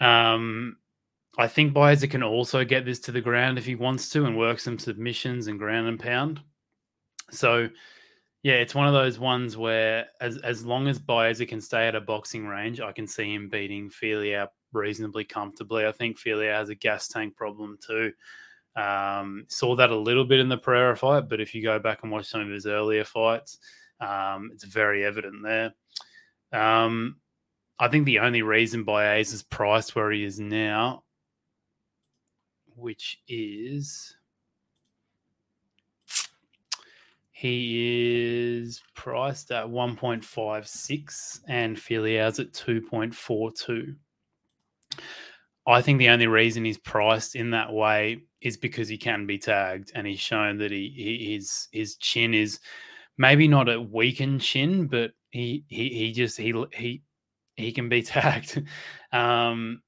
Um, 0.00 0.76
I 1.38 1.48
think 1.48 1.72
Baeza 1.72 2.06
can 2.06 2.22
also 2.22 2.64
get 2.64 2.84
this 2.84 3.00
to 3.00 3.12
the 3.12 3.20
ground 3.20 3.58
if 3.58 3.64
he 3.64 3.74
wants 3.74 4.08
to 4.10 4.26
and 4.26 4.36
work 4.36 4.60
some 4.60 4.78
submissions 4.78 5.46
and 5.46 5.58
ground 5.58 5.88
and 5.88 5.98
pound. 5.98 6.40
So 7.30 7.68
yeah, 8.44 8.56
it's 8.56 8.74
one 8.74 8.86
of 8.86 8.92
those 8.92 9.18
ones 9.18 9.56
where 9.56 10.06
as 10.20 10.36
as 10.38 10.66
long 10.66 10.86
as 10.86 10.98
Baeza 10.98 11.46
can 11.46 11.62
stay 11.62 11.88
at 11.88 11.94
a 11.94 12.00
boxing 12.00 12.46
range, 12.46 12.78
I 12.78 12.92
can 12.92 13.06
see 13.06 13.32
him 13.32 13.48
beating 13.48 13.88
Fialho 13.88 14.48
reasonably 14.74 15.24
comfortably. 15.24 15.86
I 15.86 15.92
think 15.92 16.20
Fialho 16.20 16.52
has 16.52 16.68
a 16.68 16.74
gas 16.74 17.08
tank 17.08 17.34
problem 17.36 17.78
too. 17.84 18.12
Um, 18.76 19.46
saw 19.48 19.74
that 19.76 19.88
a 19.88 19.96
little 19.96 20.26
bit 20.26 20.40
in 20.40 20.50
the 20.50 20.58
Pereira 20.58 20.94
fight, 20.94 21.26
but 21.26 21.40
if 21.40 21.54
you 21.54 21.62
go 21.62 21.78
back 21.78 22.00
and 22.02 22.12
watch 22.12 22.26
some 22.26 22.42
of 22.42 22.50
his 22.50 22.66
earlier 22.66 23.04
fights, 23.04 23.58
um, 24.00 24.50
it's 24.52 24.64
very 24.64 25.06
evident 25.06 25.42
there. 25.42 25.72
Um, 26.52 27.16
I 27.78 27.88
think 27.88 28.04
the 28.04 28.18
only 28.18 28.42
reason 28.42 28.84
Baeza 28.84 29.36
is 29.36 29.42
priced 29.42 29.96
where 29.96 30.10
he 30.10 30.22
is 30.22 30.38
now, 30.38 31.04
which 32.76 33.22
is 33.26 34.14
he 37.44 38.56
is 38.56 38.80
priced 38.96 39.50
at 39.50 39.66
1.56 39.66 41.40
and 41.46 41.76
Fialho's 41.76 42.40
at 42.40 42.52
2.42. 42.54 43.96
I 45.66 45.82
think 45.82 45.98
the 45.98 46.08
only 46.08 46.26
reason 46.26 46.64
he's 46.64 46.78
priced 46.78 47.36
in 47.36 47.50
that 47.50 47.70
way 47.70 48.22
is 48.40 48.56
because 48.56 48.88
he 48.88 48.96
can 48.96 49.26
be 49.26 49.36
tagged 49.36 49.92
and 49.94 50.06
he's 50.06 50.20
shown 50.20 50.56
that 50.56 50.70
he, 50.70 50.90
he 50.96 51.34
his 51.34 51.68
his 51.70 51.96
chin 51.96 52.32
is 52.32 52.60
maybe 53.18 53.46
not 53.46 53.68
a 53.68 53.78
weakened 53.78 54.40
chin, 54.40 54.86
but 54.86 55.10
he 55.28 55.66
he 55.68 55.90
he 55.90 56.12
just 56.12 56.38
he 56.38 56.54
he 56.72 57.02
he 57.56 57.72
can 57.72 57.90
be 57.90 58.00
tagged. 58.16 58.62
um, 59.12 59.82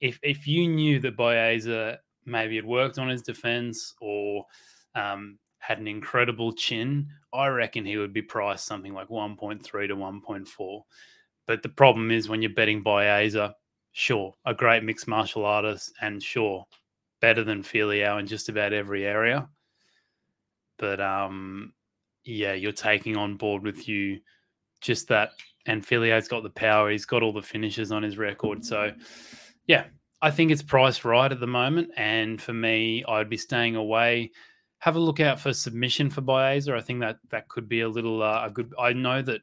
if 0.00 0.18
if 0.22 0.46
you 0.46 0.66
knew 0.66 0.98
that 1.00 1.18
Baeza 1.18 1.98
maybe 2.24 2.56
had 2.56 2.64
worked 2.64 2.98
on 2.98 3.10
his 3.10 3.20
defense 3.20 3.92
or 4.00 4.46
um, 4.94 5.38
had 5.66 5.78
an 5.78 5.88
incredible 5.88 6.52
chin, 6.52 7.08
I 7.34 7.48
reckon 7.48 7.84
he 7.84 7.96
would 7.96 8.12
be 8.12 8.22
priced 8.22 8.66
something 8.66 8.94
like 8.94 9.08
1.3 9.08 9.60
to 9.62 9.96
1.4. 9.96 10.80
But 11.48 11.62
the 11.64 11.68
problem 11.68 12.12
is 12.12 12.28
when 12.28 12.40
you're 12.40 12.52
betting 12.52 12.82
by 12.82 13.06
Baeza, 13.06 13.54
sure, 13.90 14.32
a 14.44 14.54
great 14.54 14.84
mixed 14.84 15.08
martial 15.08 15.44
artist, 15.44 15.92
and 16.00 16.22
sure, 16.22 16.64
better 17.20 17.42
than 17.42 17.64
Fialho 17.64 18.20
in 18.20 18.28
just 18.28 18.48
about 18.48 18.72
every 18.72 19.04
area. 19.04 19.48
But 20.78 21.00
um, 21.00 21.72
yeah, 22.24 22.52
you're 22.52 22.70
taking 22.70 23.16
on 23.16 23.36
board 23.36 23.64
with 23.64 23.88
you 23.88 24.20
just 24.80 25.08
that. 25.08 25.30
And 25.66 25.84
Fialho's 25.84 26.28
got 26.28 26.44
the 26.44 26.50
power. 26.50 26.90
He's 26.90 27.06
got 27.06 27.24
all 27.24 27.32
the 27.32 27.42
finishes 27.42 27.90
on 27.90 28.04
his 28.04 28.18
record. 28.18 28.64
So, 28.64 28.92
yeah, 29.66 29.86
I 30.22 30.30
think 30.30 30.52
it's 30.52 30.62
priced 30.62 31.04
right 31.04 31.32
at 31.32 31.40
the 31.40 31.46
moment. 31.48 31.90
And 31.96 32.40
for 32.40 32.52
me, 32.52 33.04
I'd 33.08 33.28
be 33.28 33.36
staying 33.36 33.74
away 33.74 34.30
have 34.78 34.96
a 34.96 35.00
look 35.00 35.20
out 35.20 35.40
for 35.40 35.52
submission 35.52 36.10
for 36.10 36.20
Baeza. 36.20 36.74
I 36.74 36.80
think 36.80 37.00
that 37.00 37.18
that 37.30 37.48
could 37.48 37.68
be 37.68 37.80
a 37.80 37.88
little 37.88 38.22
uh, 38.22 38.46
a 38.46 38.50
good. 38.50 38.72
I 38.78 38.92
know 38.92 39.22
that 39.22 39.40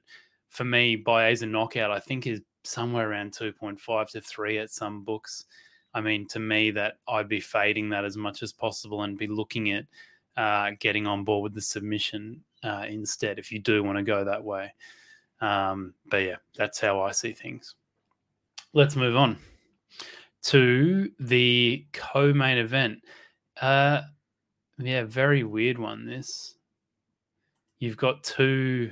for 0.49 0.63
me, 0.63 0.95
Baeza 0.95 1.45
knockout, 1.45 1.91
I 1.91 1.99
think 1.99 2.27
is 2.27 2.41
somewhere 2.63 3.09
around 3.09 3.33
two 3.33 3.51
point 3.51 3.79
five 3.79 4.09
to 4.11 4.21
three 4.21 4.57
at 4.59 4.71
some 4.71 5.03
books. 5.03 5.45
I 5.93 6.01
mean, 6.01 6.27
to 6.29 6.39
me, 6.39 6.71
that 6.71 6.95
I'd 7.07 7.29
be 7.29 7.39
fading 7.39 7.89
that 7.89 8.05
as 8.05 8.17
much 8.17 8.41
as 8.41 8.51
possible 8.51 9.03
and 9.03 9.17
be 9.17 9.27
looking 9.27 9.71
at 9.71 9.85
uh, 10.37 10.71
getting 10.79 11.05
on 11.05 11.23
board 11.23 11.43
with 11.43 11.53
the 11.53 11.61
submission 11.61 12.43
uh, 12.63 12.85
instead 12.87 13.37
if 13.37 13.51
you 13.51 13.59
do 13.59 13.83
want 13.83 13.97
to 13.97 14.03
go 14.03 14.23
that 14.23 14.43
way. 14.43 14.73
Um, 15.41 15.93
but 16.09 16.17
yeah, 16.17 16.37
that's 16.55 16.79
how 16.79 17.01
I 17.01 17.11
see 17.11 17.33
things. 17.33 17.75
Let's 18.73 18.95
move 18.95 19.15
on 19.15 19.37
to 20.43 21.11
the 21.19 21.85
co-main 21.93 22.57
event. 22.57 22.99
Uh, 23.61 24.01
yeah, 24.85 25.03
very 25.03 25.43
weird 25.43 25.77
one. 25.77 26.05
This 26.05 26.55
you've 27.79 27.97
got 27.97 28.23
two 28.23 28.91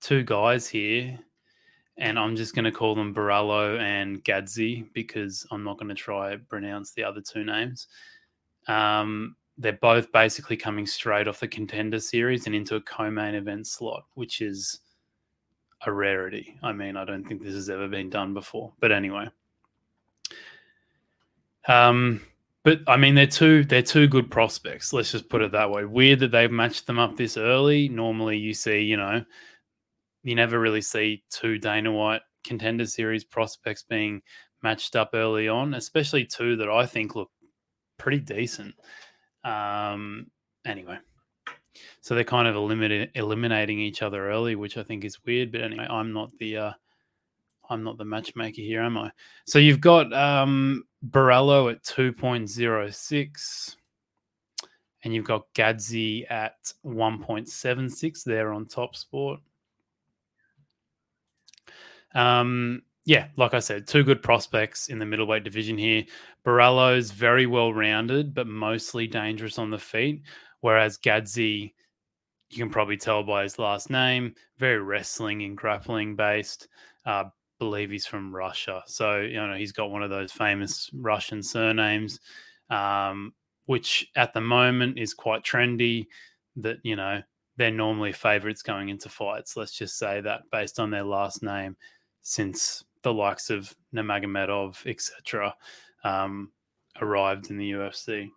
two 0.00 0.22
guys 0.22 0.68
here, 0.68 1.18
and 1.96 2.18
I'm 2.18 2.36
just 2.36 2.54
going 2.54 2.64
to 2.64 2.72
call 2.72 2.94
them 2.94 3.14
Borralho 3.14 3.78
and 3.78 4.22
Gadzhi 4.24 4.92
because 4.92 5.46
I'm 5.50 5.64
not 5.64 5.78
going 5.78 5.88
to 5.88 5.94
try 5.94 6.36
pronounce 6.48 6.92
the 6.92 7.04
other 7.04 7.20
two 7.20 7.44
names. 7.44 7.86
Um, 8.68 9.36
they're 9.58 9.72
both 9.74 10.10
basically 10.12 10.56
coming 10.56 10.86
straight 10.86 11.28
off 11.28 11.40
the 11.40 11.48
contender 11.48 12.00
series 12.00 12.46
and 12.46 12.54
into 12.54 12.76
a 12.76 12.80
co-main 12.80 13.34
event 13.34 13.66
slot, 13.66 14.04
which 14.14 14.40
is 14.40 14.80
a 15.86 15.92
rarity. 15.92 16.56
I 16.62 16.72
mean, 16.72 16.96
I 16.96 17.04
don't 17.04 17.24
think 17.24 17.42
this 17.42 17.54
has 17.54 17.68
ever 17.68 17.88
been 17.88 18.10
done 18.10 18.32
before. 18.32 18.72
But 18.80 18.92
anyway. 18.92 19.28
Um, 21.68 22.22
but 22.62 22.80
I 22.86 22.96
mean, 22.96 23.14
they're 23.14 23.26
two 23.26 23.64
they're 23.64 23.82
two 23.82 24.06
good 24.06 24.30
prospects. 24.30 24.92
Let's 24.92 25.12
just 25.12 25.28
put 25.28 25.42
it 25.42 25.52
that 25.52 25.70
way. 25.70 25.84
Weird 25.84 26.20
that 26.20 26.30
they've 26.30 26.50
matched 26.50 26.86
them 26.86 26.98
up 26.98 27.16
this 27.16 27.36
early. 27.36 27.88
Normally, 27.88 28.36
you 28.36 28.52
see, 28.52 28.80
you 28.80 28.96
know, 28.96 29.24
you 30.22 30.34
never 30.34 30.60
really 30.60 30.82
see 30.82 31.24
two 31.30 31.58
Dana 31.58 31.90
White 31.90 32.22
contender 32.44 32.86
series 32.86 33.24
prospects 33.24 33.82
being 33.82 34.20
matched 34.62 34.96
up 34.96 35.10
early 35.14 35.48
on, 35.48 35.74
especially 35.74 36.24
two 36.24 36.56
that 36.56 36.68
I 36.68 36.84
think 36.84 37.14
look 37.14 37.30
pretty 37.98 38.20
decent. 38.20 38.74
Um, 39.42 40.26
anyway, 40.66 40.98
so 42.02 42.14
they're 42.14 42.24
kind 42.24 42.46
of 42.46 42.56
eliminating 42.56 43.08
eliminating 43.14 43.80
each 43.80 44.02
other 44.02 44.30
early, 44.30 44.54
which 44.54 44.76
I 44.76 44.82
think 44.82 45.04
is 45.04 45.24
weird. 45.24 45.50
But 45.50 45.62
anyway, 45.62 45.86
I'm 45.88 46.12
not 46.12 46.30
the 46.38 46.56
uh, 46.56 46.72
I'm 47.70 47.82
not 47.84 47.96
the 47.96 48.04
matchmaker 48.04 48.60
here, 48.60 48.82
am 48.82 48.98
I? 48.98 49.10
So 49.46 49.58
you've 49.58 49.80
got 49.80 50.12
um, 50.12 50.84
Borralho 51.08 51.72
at 51.72 51.82
2.06, 51.82 53.76
and 55.02 55.14
you've 55.14 55.24
got 55.24 55.52
Gadzhi 55.54 56.30
at 56.30 56.72
1.76 56.84 58.24
there 58.24 58.52
on 58.52 58.66
Top 58.66 58.94
Sport. 58.94 59.40
Um, 62.14 62.82
yeah, 63.04 63.28
like 63.36 63.54
I 63.54 63.60
said, 63.60 63.86
two 63.86 64.04
good 64.04 64.22
prospects 64.22 64.88
in 64.88 64.98
the 64.98 65.06
middleweight 65.06 65.44
division 65.44 65.78
here. 65.78 66.04
Borralho's 66.44 67.10
very 67.10 67.46
well 67.46 67.72
rounded, 67.72 68.34
but 68.34 68.46
mostly 68.46 69.06
dangerous 69.06 69.58
on 69.58 69.70
the 69.70 69.78
feet, 69.78 70.22
whereas 70.60 70.98
Gadzhi, 70.98 71.72
you 72.50 72.58
can 72.58 72.68
probably 72.68 72.96
tell 72.96 73.22
by 73.22 73.44
his 73.44 73.58
last 73.58 73.90
name, 73.90 74.34
very 74.58 74.80
wrestling 74.80 75.42
and 75.42 75.56
grappling 75.56 76.14
based. 76.14 76.68
Uh, 77.06 77.24
believe 77.60 77.90
he's 77.90 78.06
from 78.06 78.34
Russia. 78.34 78.82
So, 78.86 79.20
you 79.20 79.34
know, 79.34 79.54
he's 79.54 79.70
got 79.70 79.92
one 79.92 80.02
of 80.02 80.10
those 80.10 80.32
famous 80.32 80.90
Russian 80.92 81.42
surnames, 81.42 82.18
um, 82.70 83.34
which 83.66 84.10
at 84.16 84.32
the 84.32 84.40
moment 84.40 84.98
is 84.98 85.14
quite 85.14 85.44
trendy. 85.44 86.08
That, 86.56 86.78
you 86.82 86.96
know, 86.96 87.22
they're 87.56 87.70
normally 87.70 88.12
favorites 88.12 88.62
going 88.62 88.88
into 88.88 89.08
fights. 89.08 89.56
Let's 89.56 89.76
just 89.76 89.98
say 89.98 90.20
that 90.22 90.42
based 90.50 90.80
on 90.80 90.90
their 90.90 91.04
last 91.04 91.42
name, 91.44 91.76
since 92.22 92.82
the 93.02 93.12
likes 93.12 93.50
of 93.50 93.72
Nurmagomedov, 93.94 94.84
etc., 94.86 95.54
um, 96.02 96.50
arrived 97.00 97.50
in 97.50 97.58
the 97.58 97.70
UFC. 97.72 98.30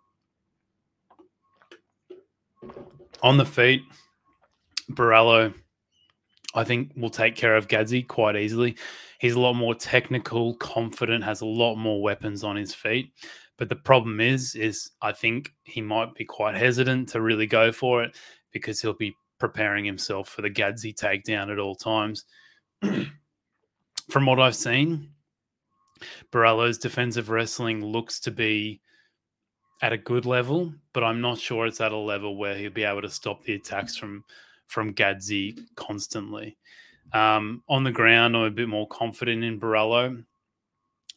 On 3.22 3.36
the 3.36 3.46
feet, 3.46 3.82
Borralho 4.92 5.54
I 6.54 6.64
think 6.64 6.92
will 6.96 7.10
take 7.10 7.34
care 7.34 7.56
of 7.56 7.68
Gadzhi 7.68 8.06
quite 8.06 8.36
easily. 8.36 8.76
He's 9.24 9.36
a 9.36 9.40
lot 9.40 9.54
more 9.54 9.74
technical, 9.74 10.54
confident, 10.56 11.24
has 11.24 11.40
a 11.40 11.46
lot 11.46 11.76
more 11.76 12.02
weapons 12.02 12.44
on 12.44 12.56
his 12.56 12.74
feet. 12.74 13.10
But 13.56 13.70
the 13.70 13.76
problem 13.76 14.20
is, 14.20 14.54
is 14.54 14.90
I 15.00 15.12
think 15.12 15.54
he 15.62 15.80
might 15.80 16.14
be 16.14 16.26
quite 16.26 16.56
hesitant 16.56 17.08
to 17.08 17.22
really 17.22 17.46
go 17.46 17.72
for 17.72 18.02
it 18.02 18.18
because 18.52 18.82
he'll 18.82 18.92
be 18.92 19.14
preparing 19.40 19.86
himself 19.86 20.28
for 20.28 20.42
the 20.42 20.50
Gadzhi 20.50 20.94
takedown 20.94 21.50
at 21.50 21.58
all 21.58 21.74
times. 21.74 22.26
From 24.10 24.26
what 24.26 24.40
I've 24.40 24.56
seen, 24.56 25.08
Borralho's 26.30 26.76
defensive 26.76 27.30
wrestling 27.30 27.82
looks 27.82 28.20
to 28.20 28.30
be 28.30 28.82
at 29.80 29.94
a 29.94 29.96
good 29.96 30.26
level, 30.26 30.74
but 30.92 31.02
I'm 31.02 31.22
not 31.22 31.38
sure 31.38 31.64
it's 31.64 31.80
at 31.80 31.92
a 31.92 31.96
level 31.96 32.36
where 32.36 32.56
he'll 32.56 32.70
be 32.70 32.84
able 32.84 33.00
to 33.00 33.08
stop 33.08 33.42
the 33.42 33.54
attacks 33.54 33.96
from 33.96 34.22
from 34.66 34.92
Gadzhi 34.92 35.58
constantly. 35.76 36.58
Um, 37.14 37.62
on 37.68 37.84
the 37.84 37.92
ground, 37.92 38.36
I'm 38.36 38.42
a 38.42 38.50
bit 38.50 38.68
more 38.68 38.88
confident 38.88 39.44
in 39.44 39.60
Borralho, 39.60 40.24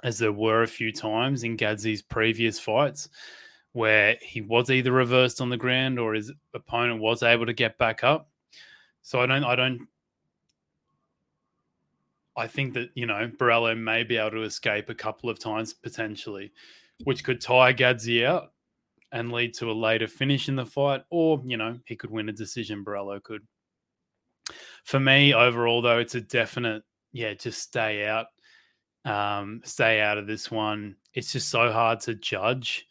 as 0.04 0.20
there 0.20 0.32
were 0.32 0.62
a 0.62 0.68
few 0.68 0.94
times 0.94 1.44
in 1.44 1.58
Gadzhi's 1.58 2.04
previous 2.04 2.60
fights 2.60 3.10
where 3.74 4.18
he 4.22 4.42
was 4.42 4.70
either 4.70 4.92
reversed 4.92 5.42
on 5.42 5.50
the 5.50 5.58
ground 5.58 6.00
or 6.00 6.14
his 6.14 6.32
opponent 6.54 7.02
was 7.02 7.24
able 7.24 7.46
to 7.46 7.54
get 7.54 7.78
back 7.78 8.04
up. 8.04 8.30
So 9.02 9.22
I 9.22 9.26
don't, 9.26 9.44
I 9.44 9.56
don't, 9.56 9.88
I 12.36 12.48
think 12.48 12.74
that 12.76 12.90
you 12.94 13.08
know 13.08 13.32
Borralho 13.38 13.78
may 13.78 14.04
be 14.04 14.18
able 14.18 14.32
to 14.32 14.44
escape 14.44 14.90
a 14.90 14.96
couple 14.96 15.30
of 15.30 15.40
times 15.40 15.74
potentially, 15.74 16.52
which 17.04 17.24
could 17.24 17.42
tire 17.42 17.74
Gadzhi 17.74 18.26
out 18.26 18.52
and 19.12 19.32
lead 19.32 19.54
to 19.56 19.72
a 19.72 19.74
later 19.74 20.08
finish 20.08 20.50
in 20.50 20.56
the 20.56 20.66
fight, 20.66 21.04
or 21.10 21.42
you 21.46 21.58
know 21.58 21.80
he 21.86 21.96
could 21.96 22.12
win 22.12 22.30
a 22.30 22.34
decision. 22.34 22.86
Borralho 22.86 23.22
could. 23.22 23.42
For 24.84 25.00
me, 25.00 25.34
overall 25.34 25.82
though, 25.82 26.00
it's 26.00 26.16
a 26.16 26.22
definite 26.22 26.84
yeah. 27.12 27.34
Just 27.34 27.62
stay 27.62 28.06
out, 28.06 28.28
um, 29.06 29.62
stay 29.64 30.02
out 30.02 30.18
of 30.18 30.28
this 30.28 30.50
one. 30.52 30.96
It's 31.14 31.32
just 31.32 31.50
so 31.50 31.72
hard 31.72 32.00
to 32.02 32.16
judge 32.16 32.86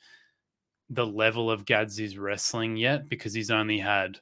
the 0.91 1.07
level 1.07 1.51
of 1.51 1.65
Gadzhi's 1.65 2.19
wrestling 2.19 2.77
yet 2.77 3.09
because 3.09 3.35
he's 3.35 3.51
only 3.51 3.79
had. 3.79 4.19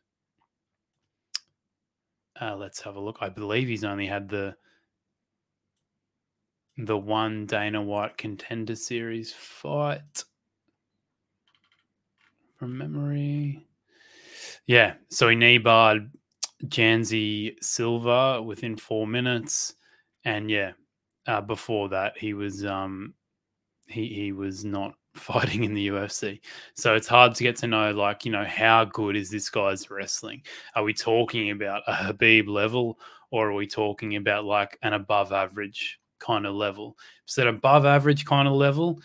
Uh, 2.40 2.56
let's 2.56 2.80
have 2.82 2.96
a 2.96 3.00
look. 3.00 3.18
I 3.20 3.28
believe 3.28 3.68
he's 3.68 3.84
only 3.84 4.06
had 4.06 4.28
the 4.28 4.56
the 6.76 6.98
one 6.98 7.46
Dana 7.46 7.80
White 7.80 8.16
contender 8.16 8.74
series 8.74 9.32
fight 9.32 10.24
from 12.58 12.76
memory. 12.76 13.66
Yeah, 14.66 14.94
so 15.10 15.28
he 15.28 15.36
knee 15.36 15.58
barred 15.58 16.10
Janzi 16.68 17.56
Silva 17.62 18.42
within 18.42 18.76
four 18.76 19.06
minutes, 19.06 19.74
and 20.24 20.50
yeah, 20.50 20.72
uh, 21.26 21.40
before 21.40 21.88
that 21.90 22.16
he 22.16 22.34
was 22.34 22.64
um 22.64 23.14
he 23.86 24.08
he 24.08 24.32
was 24.32 24.64
not 24.64 24.94
fighting 25.14 25.64
in 25.64 25.74
the 25.74 25.88
UFC. 25.88 26.40
So 26.74 26.94
it's 26.94 27.06
hard 27.06 27.34
to 27.34 27.42
get 27.42 27.56
to 27.56 27.66
know 27.66 27.92
like 27.92 28.24
you 28.24 28.32
know 28.32 28.44
how 28.44 28.84
good 28.84 29.16
is 29.16 29.30
this 29.30 29.50
guy's 29.50 29.90
wrestling? 29.90 30.42
Are 30.74 30.84
we 30.84 30.94
talking 30.94 31.50
about 31.50 31.82
a 31.86 31.92
Khabib 31.92 32.48
level, 32.48 32.98
or 33.30 33.50
are 33.50 33.54
we 33.54 33.66
talking 33.66 34.16
about 34.16 34.44
like 34.44 34.78
an 34.82 34.92
above 34.92 35.32
average 35.32 35.98
kind 36.18 36.46
of 36.46 36.54
level? 36.54 36.96
So 37.26 37.42
that 37.42 37.48
above 37.48 37.84
average 37.86 38.24
kind 38.24 38.48
of 38.48 38.54
level, 38.54 39.00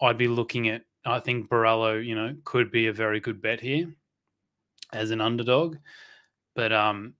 I'd 0.00 0.18
be 0.18 0.28
looking 0.28 0.68
at 0.68 0.82
I 1.06 1.20
think 1.20 1.48
Borralho, 1.48 2.04
you 2.04 2.14
know, 2.14 2.34
could 2.44 2.70
be 2.70 2.86
a 2.86 2.92
very 2.92 3.20
good 3.20 3.42
bet 3.42 3.60
here 3.60 3.94
as 4.92 5.10
an 5.10 5.20
underdog. 5.20 5.76
But 6.54 6.72
um, 6.72 7.14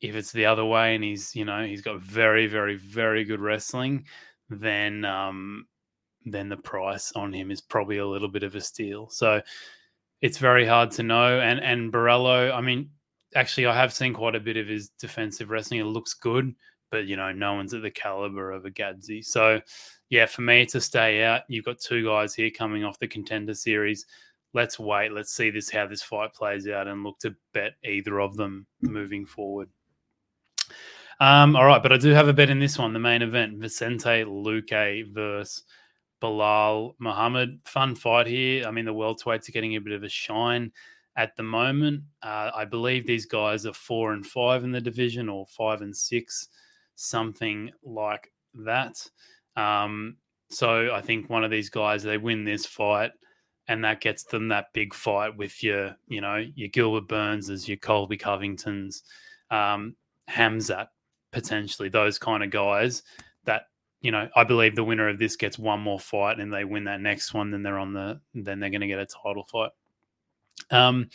if 0.00 0.14
it's 0.14 0.32
the 0.32 0.46
other 0.46 0.64
way 0.64 0.94
and 0.94 1.02
he's, 1.02 1.34
you 1.34 1.44
know, 1.44 1.64
he's 1.64 1.82
got 1.82 2.00
very, 2.00 2.46
very, 2.46 2.76
very 2.76 3.24
good 3.24 3.40
wrestling, 3.40 4.04
then 4.50 5.04
um, 5.04 5.66
then 6.24 6.48
the 6.48 6.56
price 6.56 7.12
on 7.12 7.32
him 7.32 7.50
is 7.50 7.60
probably 7.60 7.98
a 7.98 8.06
little 8.06 8.28
bit 8.28 8.42
of 8.42 8.54
a 8.54 8.60
steal. 8.60 9.08
So 9.10 9.40
it's 10.20 10.38
very 10.38 10.66
hard 10.66 10.90
to 10.92 11.02
know. 11.02 11.40
And 11.40 11.60
and 11.60 11.92
Borralho, 11.92 12.52
I 12.54 12.60
mean, 12.60 12.90
actually, 13.34 13.66
I 13.66 13.74
have 13.74 13.92
seen 13.92 14.14
quite 14.14 14.34
a 14.34 14.40
bit 14.40 14.56
of 14.56 14.66
his 14.66 14.90
defensive 15.00 15.50
wrestling. 15.50 15.80
It 15.80 15.84
looks 15.84 16.14
good, 16.14 16.54
but 16.90 17.06
you 17.06 17.16
know, 17.16 17.32
no 17.32 17.54
one's 17.54 17.74
at 17.74 17.82
the 17.82 17.90
caliber 17.90 18.52
of 18.52 18.64
a 18.64 18.70
Gadzhi. 18.70 19.24
So 19.24 19.60
yeah, 20.10 20.26
for 20.26 20.42
me 20.42 20.64
to 20.66 20.80
stay 20.80 21.22
out, 21.22 21.42
you've 21.48 21.64
got 21.64 21.80
two 21.80 22.04
guys 22.04 22.34
here 22.34 22.50
coming 22.50 22.84
off 22.84 22.98
the 22.98 23.08
contender 23.08 23.54
series. 23.54 24.06
Let's 24.58 24.76
wait. 24.76 25.12
Let's 25.12 25.32
see 25.32 25.50
this 25.50 25.70
how 25.70 25.86
this 25.86 26.02
fight 26.02 26.34
plays 26.34 26.66
out 26.66 26.88
and 26.88 27.04
look 27.04 27.20
to 27.20 27.32
bet 27.54 27.74
either 27.84 28.20
of 28.20 28.36
them 28.36 28.66
moving 28.82 29.24
forward. 29.24 29.68
Um, 31.20 31.54
all 31.54 31.64
right, 31.64 31.80
but 31.80 31.92
I 31.92 31.96
do 31.96 32.10
have 32.10 32.26
a 32.26 32.32
bet 32.32 32.50
in 32.50 32.58
this 32.58 32.76
one, 32.76 32.92
the 32.92 32.98
main 32.98 33.22
event: 33.22 33.58
Vicente 33.58 34.24
Luque 34.24 35.14
versus 35.14 35.62
Belal 36.20 36.94
Muhammad. 36.98 37.60
Fun 37.66 37.94
fight 37.94 38.26
here. 38.26 38.66
I 38.66 38.72
mean, 38.72 38.84
the 38.84 38.92
welterweights 38.92 39.48
are 39.48 39.52
getting 39.52 39.76
a 39.76 39.80
bit 39.80 39.92
of 39.92 40.02
a 40.02 40.08
shine 40.08 40.72
at 41.14 41.36
the 41.36 41.44
moment. 41.44 42.02
Uh, 42.20 42.50
I 42.52 42.64
believe 42.64 43.06
these 43.06 43.26
guys 43.26 43.64
are 43.64 43.72
four 43.72 44.12
and 44.12 44.26
five 44.26 44.64
in 44.64 44.72
the 44.72 44.80
division, 44.80 45.28
or 45.28 45.46
five 45.46 45.82
and 45.82 45.96
six, 45.96 46.48
something 46.96 47.70
like 47.84 48.32
that. 48.54 49.08
Um, 49.54 50.16
so 50.50 50.92
I 50.92 51.00
think 51.00 51.30
one 51.30 51.44
of 51.44 51.50
these 51.52 51.70
guys, 51.70 52.02
they 52.02 52.18
win 52.18 52.44
this 52.44 52.66
fight, 52.66 53.12
and 53.68 53.84
that 53.84 54.00
gets 54.00 54.24
them 54.24 54.48
that 54.48 54.72
big 54.72 54.94
fight 54.94 55.36
with 55.36 55.62
your, 55.62 55.94
you 56.08 56.20
know, 56.20 56.44
your 56.54 56.68
Gilbert 56.68 57.06
Burns, 57.06 57.68
your 57.68 57.76
Colby 57.76 58.16
Covingtons, 58.16 59.02
um, 59.50 59.94
Hamzat, 60.28 60.88
potentially 61.32 61.88
those 61.88 62.18
kind 62.18 62.42
of 62.42 62.50
guys. 62.50 63.02
That 63.44 63.62
you 64.00 64.10
know, 64.10 64.28
I 64.34 64.44
believe 64.44 64.74
the 64.74 64.84
winner 64.84 65.08
of 65.08 65.18
this 65.18 65.36
gets 65.36 65.58
one 65.58 65.80
more 65.80 66.00
fight, 66.00 66.40
and 66.40 66.52
they 66.52 66.64
win 66.64 66.84
that 66.84 67.00
next 67.00 67.34
one, 67.34 67.50
then 67.50 67.62
they're 67.62 67.78
on 67.78 67.92
the, 67.92 68.20
then 68.34 68.58
they're 68.60 68.70
going 68.70 68.80
to 68.80 68.86
get 68.86 68.98
a 68.98 69.06
title 69.06 69.46
fight. 69.50 69.70
Um, 70.70 71.10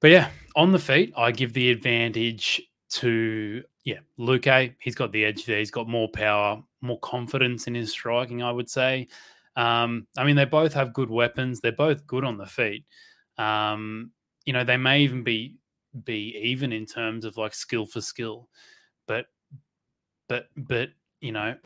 but 0.00 0.10
yeah, 0.10 0.30
on 0.56 0.72
the 0.72 0.78
feet, 0.78 1.12
I 1.16 1.30
give 1.30 1.52
the 1.52 1.70
advantage 1.70 2.62
to 2.90 3.62
yeah, 3.84 3.98
Luque. 4.18 4.74
He's 4.80 4.94
got 4.94 5.12
the 5.12 5.24
edge 5.24 5.44
there. 5.44 5.58
He's 5.58 5.70
got 5.70 5.88
more 5.88 6.08
power, 6.08 6.62
more 6.80 6.98
confidence 7.00 7.66
in 7.66 7.74
his 7.74 7.90
striking, 7.90 8.42
I 8.42 8.50
would 8.50 8.70
say. 8.70 9.08
Um, 9.56 10.06
I 10.16 10.24
mean, 10.24 10.36
they 10.36 10.44
both 10.44 10.72
have 10.74 10.92
good 10.92 11.10
weapons. 11.10 11.60
They're 11.60 11.72
both 11.72 12.06
good 12.06 12.24
on 12.24 12.38
the 12.38 12.46
feet. 12.46 12.84
Um, 13.38 14.12
you 14.44 14.52
know, 14.52 14.64
they 14.64 14.76
may 14.76 15.00
even 15.02 15.22
be 15.22 15.56
be 16.04 16.36
even 16.42 16.72
in 16.72 16.86
terms 16.86 17.24
of 17.24 17.36
like 17.36 17.54
skill 17.54 17.86
for 17.86 18.00
skill, 18.00 18.48
but 19.06 19.26
but 20.28 20.48
but 20.56 20.90
you 21.20 21.32
know, 21.32 21.56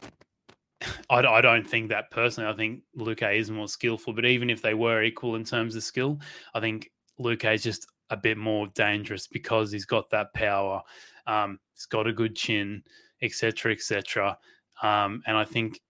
I, 1.10 1.18
I 1.18 1.40
don't 1.40 1.68
think 1.68 1.90
that 1.90 2.10
personally. 2.10 2.50
I 2.50 2.56
think 2.56 2.82
Luque 2.98 3.38
is 3.38 3.50
more 3.50 3.68
skillful, 3.68 4.12
but 4.12 4.24
even 4.24 4.50
if 4.50 4.62
they 4.62 4.74
were 4.74 5.02
equal 5.02 5.36
in 5.36 5.44
terms 5.44 5.76
of 5.76 5.82
skill, 5.82 6.18
I 6.54 6.60
think 6.60 6.90
Luque 7.20 7.54
is 7.54 7.62
just 7.62 7.86
a 8.10 8.16
bit 8.16 8.38
more 8.38 8.68
dangerous 8.68 9.26
because 9.26 9.72
he's 9.72 9.86
got 9.86 10.10
that 10.10 10.32
power. 10.32 10.80
Um, 11.26 11.58
he's 11.74 11.86
got 11.86 12.06
a 12.06 12.12
good 12.12 12.36
chin 12.36 12.82
etc., 13.22 13.72
etc. 13.72 14.38
Um, 14.82 15.22
and 15.26 15.36
I 15.36 15.44
think 15.44 15.80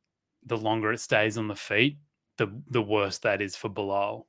the 0.47 0.57
longer 0.57 0.93
it 0.93 1.01
stays 1.01 1.37
on 1.37 1.49
the 1.49 1.57
feet, 1.57 1.99
the 2.39 2.51
the 2.71 2.83
worse 2.83 3.19
that 3.19 3.43
is 3.43 3.57
for 3.57 3.69
Belal. 3.69 4.25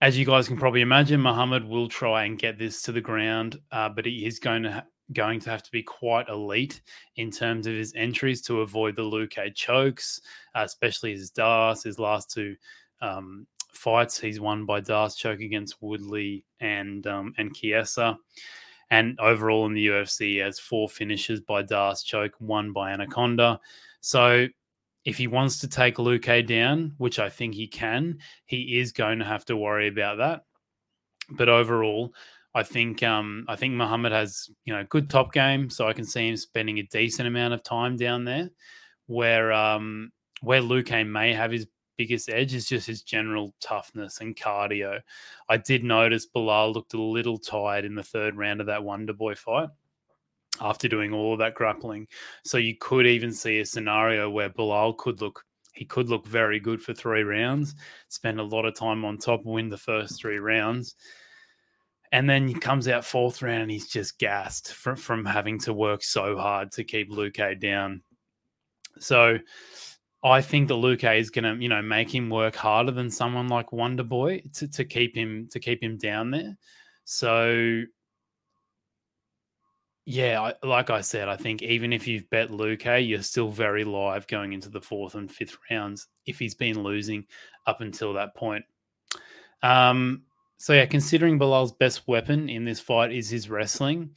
As 0.00 0.16
you 0.16 0.24
guys 0.24 0.46
can 0.46 0.56
probably 0.56 0.80
imagine, 0.80 1.20
Muhammad 1.20 1.64
will 1.64 1.88
try 1.88 2.24
and 2.24 2.38
get 2.38 2.58
this 2.58 2.82
to 2.82 2.92
the 2.92 3.00
ground, 3.00 3.58
uh, 3.72 3.88
but 3.88 4.06
he 4.06 4.26
is 4.26 4.38
going 4.38 4.62
to 4.62 4.72
ha- 4.72 4.84
going 5.12 5.40
to 5.40 5.50
have 5.50 5.62
to 5.62 5.70
be 5.70 5.82
quite 5.82 6.28
elite 6.28 6.82
in 7.16 7.30
terms 7.30 7.66
of 7.66 7.74
his 7.74 7.92
entries 7.96 8.42
to 8.42 8.60
avoid 8.60 8.94
the 8.94 9.02
Luque 9.02 9.54
chokes, 9.54 10.20
uh, 10.54 10.62
especially 10.64 11.12
his 11.12 11.30
D'Arce, 11.30 11.82
his 11.82 11.98
last 11.98 12.30
two 12.30 12.54
um, 13.00 13.46
fights. 13.72 14.20
He's 14.20 14.40
won 14.40 14.66
by 14.66 14.80
D'Arce 14.80 15.16
choke 15.16 15.40
against 15.40 15.82
Woodley 15.82 16.44
and 16.60 17.06
um, 17.06 17.34
and 17.38 17.54
Chiesa. 17.54 18.18
And 18.90 19.18
overall 19.20 19.66
in 19.66 19.74
the 19.74 19.88
UFC, 19.88 20.20
he 20.20 20.36
has 20.36 20.58
four 20.58 20.88
finishes 20.88 21.40
by 21.40 21.62
D'Arce 21.62 22.02
choke, 22.02 22.34
one 22.38 22.72
by 22.72 22.92
Anaconda. 22.92 23.60
So 24.00 24.48
if 25.04 25.16
he 25.16 25.26
wants 25.26 25.60
to 25.60 25.68
take 25.68 25.96
Luque 25.96 26.46
down, 26.46 26.94
which 26.98 27.18
I 27.18 27.28
think 27.28 27.54
he 27.54 27.66
can, 27.66 28.18
he 28.46 28.78
is 28.78 28.92
going 28.92 29.18
to 29.20 29.24
have 29.24 29.44
to 29.46 29.56
worry 29.56 29.88
about 29.88 30.18
that. 30.18 30.42
But 31.30 31.48
overall, 31.48 32.12
I 32.54 32.62
think 32.62 33.02
um, 33.02 33.44
I 33.48 33.56
think 33.56 33.74
Muhammad 33.74 34.12
has 34.12 34.50
you 34.64 34.74
know 34.74 34.84
good 34.88 35.10
top 35.10 35.32
game, 35.32 35.70
so 35.70 35.86
I 35.86 35.92
can 35.92 36.04
see 36.04 36.28
him 36.28 36.36
spending 36.36 36.78
a 36.78 36.82
decent 36.84 37.28
amount 37.28 37.54
of 37.54 37.62
time 37.62 37.96
down 37.96 38.24
there. 38.24 38.50
Where 39.06 39.52
um, 39.52 40.10
where 40.42 40.60
Luque 40.60 41.06
may 41.06 41.32
have 41.32 41.50
his 41.50 41.66
biggest 41.96 42.28
edge 42.30 42.54
is 42.54 42.66
just 42.66 42.86
his 42.86 43.02
general 43.02 43.54
toughness 43.60 44.20
and 44.20 44.36
cardio. 44.36 45.00
I 45.48 45.56
did 45.56 45.84
notice 45.84 46.26
Belal 46.26 46.72
looked 46.72 46.94
a 46.94 47.00
little 47.00 47.38
tired 47.38 47.84
in 47.84 47.94
the 47.94 48.02
third 48.02 48.36
round 48.36 48.60
of 48.60 48.66
that 48.68 48.84
Wonder 48.84 49.12
Boy 49.12 49.34
fight 49.34 49.68
after 50.60 50.88
doing 50.88 51.12
all 51.12 51.32
of 51.34 51.38
that 51.40 51.54
grappling. 51.54 52.06
So 52.44 52.58
you 52.58 52.76
could 52.80 53.06
even 53.06 53.32
see 53.32 53.60
a 53.60 53.66
scenario 53.66 54.30
where 54.30 54.50
Belal 54.50 54.96
could 54.96 55.20
look 55.20 55.44
he 55.74 55.84
could 55.84 56.08
look 56.08 56.26
very 56.26 56.58
good 56.58 56.82
for 56.82 56.92
three 56.92 57.22
rounds, 57.22 57.76
spend 58.08 58.40
a 58.40 58.42
lot 58.42 58.64
of 58.64 58.74
time 58.74 59.04
on 59.04 59.16
top, 59.18 59.44
win 59.44 59.68
the 59.68 59.76
first 59.78 60.20
three 60.20 60.38
rounds. 60.38 60.96
and 62.12 62.28
then 62.28 62.48
he 62.48 62.54
comes 62.54 62.88
out 62.88 63.04
fourth 63.04 63.42
round 63.42 63.62
and 63.62 63.70
he's 63.70 63.88
just 63.88 64.18
gassed 64.18 64.72
from 64.72 64.96
from 64.96 65.24
having 65.24 65.58
to 65.60 65.72
work 65.74 66.02
so 66.02 66.36
hard 66.36 66.72
to 66.72 66.84
keep 66.84 67.10
Luque 67.10 67.60
down. 67.60 68.02
So 68.98 69.38
I 70.24 70.40
think 70.40 70.68
that 70.68 70.74
Luque 70.74 71.18
is 71.18 71.30
to, 71.30 71.56
you 71.60 71.68
know, 71.68 71.82
make 71.82 72.12
him 72.12 72.30
work 72.30 72.56
harder 72.56 72.90
than 72.90 73.10
someone 73.10 73.48
like 73.48 73.72
Wonder 73.72 74.02
Boy 74.02 74.42
to, 74.54 74.68
to 74.68 74.84
keep 74.84 75.14
him 75.14 75.48
to 75.52 75.60
keep 75.60 75.82
him 75.82 75.96
down 75.98 76.30
there. 76.30 76.56
So 77.04 77.82
yeah, 80.10 80.52
like 80.62 80.88
I 80.88 81.02
said, 81.02 81.28
I 81.28 81.36
think 81.36 81.60
even 81.60 81.92
if 81.92 82.06
you've 82.06 82.30
bet 82.30 82.48
Luque, 82.48 83.06
you're 83.06 83.22
still 83.22 83.50
very 83.50 83.84
live 83.84 84.26
going 84.26 84.54
into 84.54 84.70
the 84.70 84.80
fourth 84.80 85.14
and 85.14 85.30
fifth 85.30 85.58
rounds 85.70 86.06
if 86.24 86.38
he's 86.38 86.54
been 86.54 86.82
losing 86.82 87.26
up 87.66 87.82
until 87.82 88.14
that 88.14 88.34
point. 88.34 88.64
Um, 89.62 90.22
so 90.56 90.72
yeah, 90.72 90.86
considering 90.86 91.36
Belal's 91.36 91.72
best 91.72 92.08
weapon 92.08 92.48
in 92.48 92.64
this 92.64 92.80
fight 92.80 93.12
is 93.12 93.28
his 93.28 93.50
wrestling, 93.50 94.08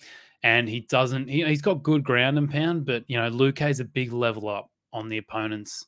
and 0.43 0.69
he 0.69 0.80
doesn't, 0.80 1.27
he, 1.27 1.41
has 1.41 1.62
got 1.62 1.84
good 1.84 2.06
ground 2.06 2.38
and 2.38 2.49
pound, 2.49 2.86
but 2.86 3.04
you 3.08 3.17
know, 3.17 3.30
Luque 3.30 3.69
is 3.69 3.82
a 3.82 3.86
big 3.86 4.13
level 4.13 4.47
up 4.47 4.71
on 4.93 5.10
the 5.10 5.17
opponents. 5.17 5.88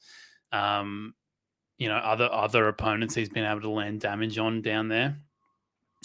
Um, 0.52 1.14
you 1.78 1.88
know, 1.88 1.96
other 1.96 2.30
other 2.30 2.68
opponents 2.68 3.16
he's 3.16 3.30
been 3.30 3.46
able 3.46 3.62
to 3.62 3.70
land 3.70 4.02
damage 4.02 4.38
on 4.38 4.62
down 4.62 4.90
there. 4.90 5.18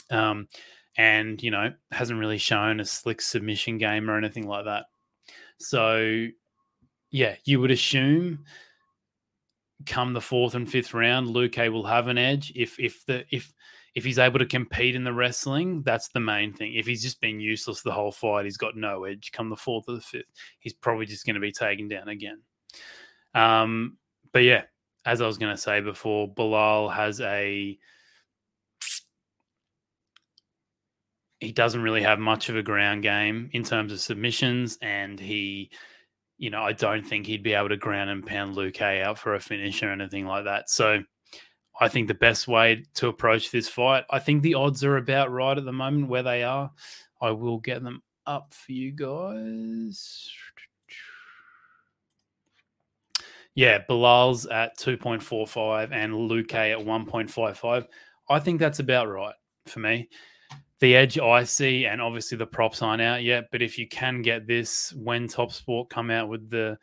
Um, 0.08 0.46
and 0.98 1.40
you 1.42 1.50
know, 1.50 1.72
hasn't 1.92 2.18
really 2.18 2.38
shown 2.38 2.80
a 2.80 2.84
slick 2.84 3.22
submission 3.22 3.78
game 3.78 4.10
or 4.10 4.18
anything 4.18 4.46
like 4.46 4.66
that. 4.66 4.86
So 5.58 6.26
yeah, 7.10 7.36
you 7.44 7.60
would 7.60 7.70
assume 7.70 8.44
come 9.86 10.12
the 10.12 10.20
fourth 10.20 10.54
and 10.54 10.70
fifth 10.70 10.92
round, 10.92 11.28
Luque 11.28 11.72
will 11.72 11.86
have 11.86 12.08
an 12.08 12.18
edge 12.18 12.52
if 12.54 12.78
if 12.78 13.06
the 13.06 13.24
if 13.30 13.54
if 13.94 14.04
he's 14.04 14.18
able 14.18 14.38
to 14.38 14.46
compete 14.46 14.94
in 14.94 15.04
the 15.04 15.12
wrestling, 15.12 15.82
that's 15.82 16.08
the 16.08 16.20
main 16.20 16.52
thing. 16.52 16.74
If 16.74 16.86
he's 16.86 17.02
just 17.02 17.20
been 17.20 17.40
useless 17.40 17.82
the 17.82 17.92
whole 17.92 18.12
fight, 18.12 18.44
he's 18.44 18.56
got 18.56 18.76
no 18.76 19.04
edge. 19.04 19.32
Come 19.32 19.48
the 19.48 19.56
fourth 19.56 19.88
or 19.88 19.94
the 19.94 20.00
fifth, 20.00 20.30
he's 20.58 20.74
probably 20.74 21.06
just 21.06 21.24
going 21.24 21.34
to 21.34 21.40
be 21.40 21.52
taken 21.52 21.88
down 21.88 22.08
again. 22.08 22.40
Um, 23.34 23.96
but 24.32 24.40
yeah, 24.40 24.64
as 25.06 25.20
I 25.20 25.26
was 25.26 25.38
going 25.38 25.54
to 25.54 25.60
say 25.60 25.80
before, 25.80 26.32
Belal 26.32 26.92
has 26.92 27.20
a 27.20 27.78
he 31.40 31.52
doesn't 31.52 31.82
really 31.82 32.02
have 32.02 32.18
much 32.18 32.48
of 32.48 32.56
a 32.56 32.62
ground 32.62 33.02
game 33.02 33.48
in 33.52 33.62
terms 33.62 33.92
of 33.92 34.00
submissions, 34.00 34.78
and 34.82 35.20
he, 35.20 35.70
you 36.36 36.50
know, 36.50 36.62
I 36.62 36.72
don't 36.72 37.06
think 37.06 37.26
he'd 37.26 37.42
be 37.42 37.54
able 37.54 37.68
to 37.68 37.76
ground 37.76 38.10
and 38.10 38.26
pound 38.26 38.56
Luque 38.56 39.02
out 39.02 39.18
for 39.18 39.34
a 39.34 39.40
finish 39.40 39.82
or 39.82 39.90
anything 39.90 40.26
like 40.26 40.44
that. 40.44 40.68
So 40.70 41.02
I 41.80 41.88
think 41.88 42.08
the 42.08 42.14
best 42.14 42.48
way 42.48 42.84
to 42.94 43.08
approach 43.08 43.50
this 43.50 43.68
fight, 43.68 44.04
I 44.10 44.18
think 44.18 44.42
the 44.42 44.54
odds 44.54 44.82
are 44.82 44.96
about 44.96 45.30
right 45.30 45.56
at 45.56 45.64
the 45.64 45.72
moment 45.72 46.08
where 46.08 46.24
they 46.24 46.42
are. 46.42 46.70
I 47.20 47.30
will 47.30 47.58
get 47.58 47.82
them 47.82 48.02
up 48.26 48.52
for 48.52 48.72
you 48.72 48.92
guys. 48.92 50.30
Yeah, 53.54 53.78
Belal's 53.88 54.46
at 54.46 54.78
2.45 54.78 55.90
and 55.92 56.12
Luque 56.12 56.54
at 56.54 56.78
1.55. 56.78 57.86
I 58.28 58.38
think 58.38 58.60
that's 58.60 58.78
about 58.78 59.08
right 59.08 59.34
for 59.66 59.80
me. 59.80 60.08
The 60.80 60.94
edge 60.94 61.18
I 61.18 61.44
see, 61.44 61.86
and 61.86 62.00
obviously 62.00 62.38
the 62.38 62.46
props 62.46 62.82
aren't 62.82 63.02
out 63.02 63.24
yet, 63.24 63.48
but 63.50 63.62
if 63.62 63.78
you 63.78 63.88
can 63.88 64.22
get 64.22 64.46
this 64.46 64.92
when 64.92 65.26
Top 65.26 65.52
Sport 65.52 65.90
come 65.90 66.10
out 66.10 66.28
with 66.28 66.50
the 66.50 66.78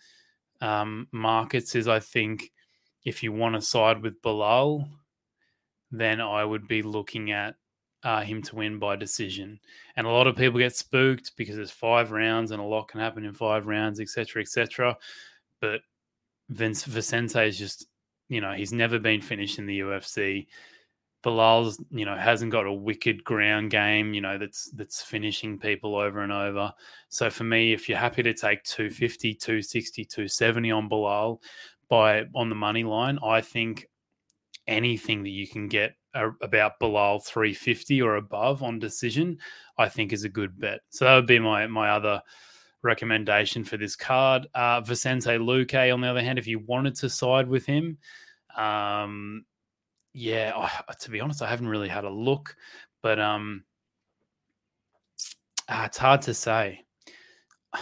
um, 0.59 1.07
markets, 1.11 1.75
is 1.75 1.87
I 1.87 1.99
think 1.99 2.51
if 3.05 3.23
you 3.23 3.31
want 3.31 3.55
to 3.55 3.61
side 3.61 4.01
with 4.01 4.21
Belal, 4.21 4.85
then 5.91 6.19
I 6.19 6.43
would 6.43 6.67
be 6.67 6.81
looking 6.81 7.31
at 7.31 7.55
uh, 8.03 8.21
him 8.21 8.41
to 8.43 8.55
win 8.55 8.79
by 8.79 8.95
decision. 8.95 9.59
And 9.95 10.05
a 10.05 10.11
lot 10.11 10.27
of 10.27 10.35
people 10.35 10.59
get 10.59 10.75
spooked 10.75 11.31
because 11.37 11.55
there's 11.55 11.71
five 11.71 12.11
rounds 12.11 12.51
and 12.51 12.61
a 12.61 12.65
lot 12.65 12.87
can 12.87 12.99
happen 12.99 13.25
in 13.25 13.33
five 13.33 13.65
rounds, 13.65 13.99
etc., 13.99 14.41
etc. 14.41 14.97
But 15.61 15.81
Vince 16.49 16.83
Vicente 16.83 17.47
is 17.47 17.57
just, 17.57 17.87
you 18.29 18.41
know, 18.41 18.51
he's 18.51 18.73
never 18.73 18.99
been 18.99 19.21
finished 19.21 19.57
in 19.57 19.65
the 19.65 19.79
UFC. 19.79 20.47
Belal's, 21.25 21.83
you 21.89 22.05
know, 22.05 22.15
hasn't 22.15 22.51
got 22.51 22.67
a 22.67 22.73
wicked 22.73 23.23
ground 23.23 23.71
game, 23.71 24.13
you 24.13 24.21
know, 24.21 24.37
that's 24.37 24.69
that's 24.71 25.01
finishing 25.01 25.57
people 25.57 25.95
over 25.95 26.21
and 26.21 26.31
over. 26.31 26.71
So 27.09 27.29
for 27.29 27.43
me, 27.43 27.73
if 27.73 27.89
you're 27.89 27.97
happy 27.97 28.23
to 28.23 28.33
take 28.33 28.63
250, 28.63 29.33
260, 29.33 30.05
270 30.05 30.71
on 30.71 30.89
Belal, 30.89 31.39
by 31.89 32.23
on 32.33 32.49
the 32.49 32.55
money 32.55 32.83
line. 32.83 33.19
I 33.23 33.41
think 33.41 33.87
anything 34.67 35.23
that 35.23 35.29
you 35.29 35.47
can 35.47 35.67
get 35.67 35.95
a, 36.13 36.29
about 36.41 36.79
Belal 36.79 37.23
350 37.23 38.01
or 38.01 38.15
above 38.15 38.63
on 38.63 38.79
decision, 38.79 39.37
I 39.77 39.89
think 39.89 40.13
is 40.13 40.23
a 40.23 40.29
good 40.29 40.59
bet. 40.59 40.81
So 40.89 41.05
that 41.05 41.15
would 41.15 41.27
be 41.27 41.39
my 41.39 41.67
my 41.67 41.89
other 41.89 42.21
recommendation 42.81 43.63
for 43.63 43.77
this 43.77 43.95
card. 43.95 44.47
Uh, 44.53 44.81
Vicente 44.81 45.37
Luque, 45.37 45.93
on 45.93 46.01
the 46.01 46.07
other 46.07 46.21
hand, 46.21 46.39
if 46.39 46.47
you 46.47 46.59
wanted 46.59 46.95
to 46.95 47.09
side 47.09 47.47
with 47.47 47.65
him, 47.65 47.97
um, 48.55 49.45
yeah, 50.15 50.53
I, 50.55 50.93
to 50.93 51.11
be 51.11 51.19
honest, 51.19 51.41
I 51.41 51.49
haven't 51.49 51.67
really 51.67 51.89
had 51.89 52.05
a 52.05 52.09
look, 52.09 52.55
but 53.01 53.19
um, 53.19 53.65
uh, 55.67 55.83
it's 55.85 55.97
hard 55.97 56.21
to 56.23 56.33
say. 56.33 56.83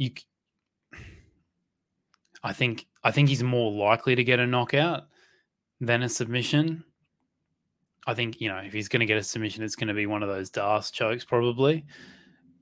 You, 0.00 0.12
I 2.44 2.52
think 2.52 2.86
I 3.02 3.10
think 3.10 3.28
he's 3.28 3.42
more 3.42 3.72
likely 3.72 4.14
to 4.14 4.22
get 4.22 4.38
a 4.38 4.46
knockout 4.46 5.08
than 5.80 6.04
a 6.04 6.08
submission. 6.08 6.84
I 8.06 8.14
think 8.14 8.40
you 8.40 8.48
know 8.48 8.58
if 8.58 8.72
he's 8.72 8.86
going 8.86 9.00
to 9.00 9.06
get 9.06 9.16
a 9.16 9.24
submission, 9.24 9.64
it's 9.64 9.74
going 9.74 9.88
to 9.88 9.94
be 9.94 10.06
one 10.06 10.22
of 10.22 10.28
those 10.28 10.50
D'Arce 10.50 10.92
chokes 10.92 11.24
probably. 11.24 11.84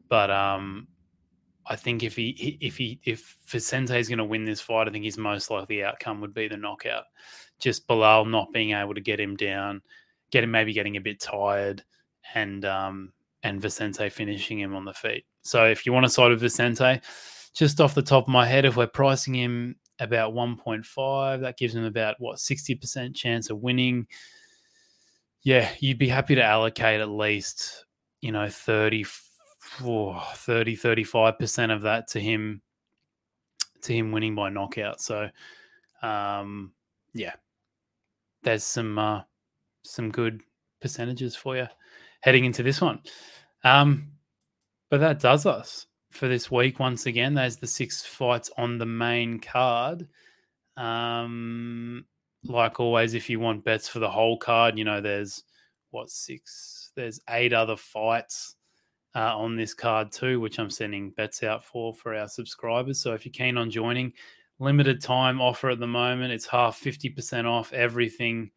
But 0.09 0.31
um, 0.31 0.89
I 1.68 1.76
think 1.76 2.02
if 2.02 2.16
he 2.16 2.59
if 2.61 2.76
he 2.76 3.00
if 3.05 3.37
Vicente 3.46 3.98
is 3.98 4.09
going 4.09 4.18
to 4.18 4.24
win 4.24 4.44
this 4.44 4.61
fight, 4.61 4.88
I 4.88 4.90
think 4.90 5.05
his 5.05 5.18
most 5.18 5.50
likely 5.50 5.83
outcome 5.83 6.20
would 6.20 6.35
be 6.35 6.48
the 6.48 6.57
knockout. 6.57 7.05
Just 7.59 7.88
Belal 7.88 8.29
not 8.31 8.52
being 8.52 8.72
able 8.72 8.94
to 8.94 9.00
get 9.00 9.18
him 9.18 9.37
down, 9.37 9.83
get 10.31 10.44
him 10.44 10.50
maybe 10.50 10.72
getting 10.72 10.96
a 10.96 11.00
bit 11.00 11.20
tired, 11.20 11.83
and 12.35 12.64
um, 12.64 13.12
and 13.42 13.61
Vicente 13.61 14.09
finishing 14.11 14.61
him 14.61 14.74
on 14.74 14.85
the 14.85 14.92
feet. 14.94 15.24
So 15.42 15.64
if 15.64 15.87
you 15.87 15.92
want 15.92 16.05
to 16.05 16.11
side 16.11 16.31
with 16.31 16.40
Vicente, 16.40 17.00
just 17.55 17.81
off 17.81 17.94
the 17.94 18.02
top 18.02 18.24
of 18.24 18.29
my 18.29 18.46
head, 18.46 18.64
if 18.64 18.76
we're 18.76 18.87
pricing 18.87 19.35
him 19.35 19.76
about 19.98 20.35
1.5. 20.35 21.40
That 21.40 21.57
gives 21.57 21.74
him 21.74 21.85
about 21.85 22.16
what 22.18 22.37
60% 22.38 23.14
chance 23.14 23.50
of 23.50 23.59
winning. 23.59 24.07
Yeah, 25.42 25.70
you'd 25.79 25.98
be 25.98 26.09
happy 26.09 26.35
to 26.35 26.42
allocate 26.42 27.00
at 27.00 27.09
least, 27.09 27.85
you 28.20 28.33
know, 28.33 28.48
30 28.48 29.05
30 29.66 30.76
35% 30.76 31.74
of 31.74 31.83
that 31.83 32.09
to 32.09 32.20
him 32.20 32.62
to 33.83 33.92
him 33.92 34.12
winning 34.12 34.35
by 34.35 34.48
knockout. 34.48 35.00
So 35.00 35.29
um 36.02 36.72
yeah. 37.14 37.35
There's 38.42 38.64
some 38.64 38.98
uh 38.98 39.22
some 39.83 40.11
good 40.11 40.40
percentages 40.81 41.35
for 41.37 41.57
you 41.57 41.66
heading 42.20 42.44
into 42.44 42.62
this 42.62 42.81
one. 42.81 43.00
Um 43.64 44.12
but 44.90 45.00
that 45.00 45.20
does 45.20 45.46
us 45.46 45.87
for 46.11 46.29
this 46.29 46.50
week 46.50 46.81
once 46.81 47.07
again. 47.07 47.35
There's 47.35 47.57
the 47.57 47.66
six 47.66 48.05
fights 48.05 48.50
on 48.57 48.79
the 48.79 48.87
main 48.87 49.38
card. 49.38 50.09
Um, 50.76 52.05
like 52.44 52.81
always, 52.81 53.14
if 53.14 53.29
you 53.31 53.40
want 53.40 53.64
bets 53.64 53.88
for 53.88 53.98
the 53.98 54.11
whole 54.11 54.38
card, 54.38 54.79
you 54.79 54.85
know, 54.85 55.00
there's 55.00 55.44
what 55.90 56.11
six? 56.11 56.90
There's 56.94 57.20
eight 57.31 57.52
other 57.52 57.76
fights 57.76 58.57
uh, 59.16 59.35
on 59.35 59.57
this 59.57 59.72
card 59.72 60.12
too, 60.12 60.38
which 60.38 60.59
I'm 60.59 60.68
sending 60.68 61.11
bets 61.11 61.42
out 61.42 61.64
for 61.64 61.94
for 61.94 62.14
our 62.14 62.29
subscribers. 62.29 63.00
So 63.00 63.14
if 63.14 63.24
you're 63.24 63.33
keen 63.33 63.57
on 63.57 63.70
joining, 63.70 64.12
limited 64.59 65.00
time 65.00 65.40
offer 65.40 65.70
at 65.70 65.81
the 65.81 65.87
moment. 65.87 66.33
It's 66.33 66.46
half 66.46 66.76
fifty 66.76 67.09
percent 67.09 67.46
off 67.46 67.72
everything 67.72 68.50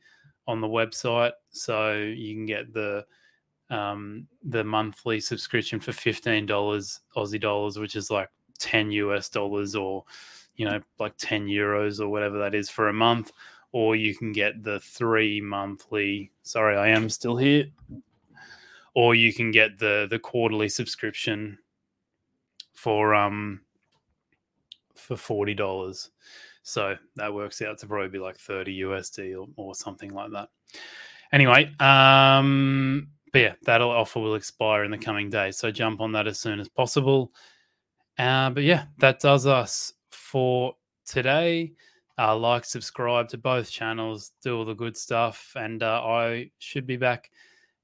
on 0.48 0.60
the 0.60 0.68
website, 0.68 1.32
so 1.50 1.94
you 1.94 2.36
can 2.36 2.46
get 2.46 2.74
the 2.74 3.06
um, 3.70 4.28
the 4.44 4.64
monthly 4.64 5.22
subscription 5.22 5.80
for 5.80 5.94
fifteen 5.94 6.46
dollars 6.46 7.00
Aussie 7.16 7.40
dollars, 7.40 7.80
which 7.80 7.96
is 7.96 8.12
like 8.12 8.30
ten 8.60 8.92
US 8.92 9.30
dollars 9.30 9.76
or 9.76 10.04
you 10.56 10.66
know 10.66 10.82
like 11.00 11.14
ten 11.18 11.48
euros 11.48 12.02
or 12.02 12.10
whatever 12.10 12.38
that 12.40 12.54
is 12.54 12.70
for 12.70 12.90
a 12.90 12.94
month, 12.94 13.32
or 13.72 13.96
you 13.96 14.14
can 14.14 14.34
get 14.34 14.62
the 14.62 14.82
three 14.82 15.40
monthly. 15.40 16.32
Sorry, 16.44 16.76
I 16.76 16.90
am 16.90 17.10
still 17.10 17.38
here. 17.38 17.68
Or 19.00 19.16
you 19.16 19.34
can 19.34 19.50
get 19.50 19.80
the 19.80 20.08
the 20.10 20.20
quarterly 20.20 20.68
subscription 20.68 21.58
for 22.74 23.16
um 23.16 23.62
for 24.94 25.16
forty 25.16 25.54
dollars. 25.54 26.10
So 26.64 26.98
that 27.16 27.34
works 27.34 27.62
out 27.62 27.78
to 27.78 27.88
probably 27.88 28.10
be 28.10 28.20
like 28.20 28.38
30 28.38 28.82
USD 28.82 29.40
or, 29.40 29.48
or 29.56 29.74
something 29.74 30.14
like 30.14 30.32
that. 30.34 30.50
Anyway, 31.32 31.74
um, 31.80 33.08
but 33.32 33.40
yeah, 33.40 33.54
that 33.64 33.82
offer 33.82 34.20
will 34.20 34.36
expire 34.36 34.84
in 34.84 34.92
the 34.92 34.98
coming 34.98 35.30
days. 35.30 35.58
So 35.58 35.72
jump 35.72 36.02
on 36.02 36.12
that 36.12 36.28
as 36.28 36.38
soon 36.38 36.60
as 36.60 36.68
possible. 36.68 37.32
Uh, 38.18 38.50
but 38.50 38.64
yeah, 38.64 38.88
that 38.98 39.22
does 39.22 39.48
us 39.48 39.94
for 40.12 40.76
today. 41.06 41.72
Uh, 42.18 42.36
like, 42.36 42.66
subscribe 42.66 43.30
to 43.30 43.38
both 43.38 43.72
channels, 43.72 44.34
do 44.44 44.58
all 44.58 44.66
the 44.66 44.74
good 44.74 44.98
stuff. 44.98 45.54
And 45.56 45.82
uh, 45.82 46.04
I 46.04 46.52
should 46.60 46.86
be 46.86 46.98
back 46.98 47.32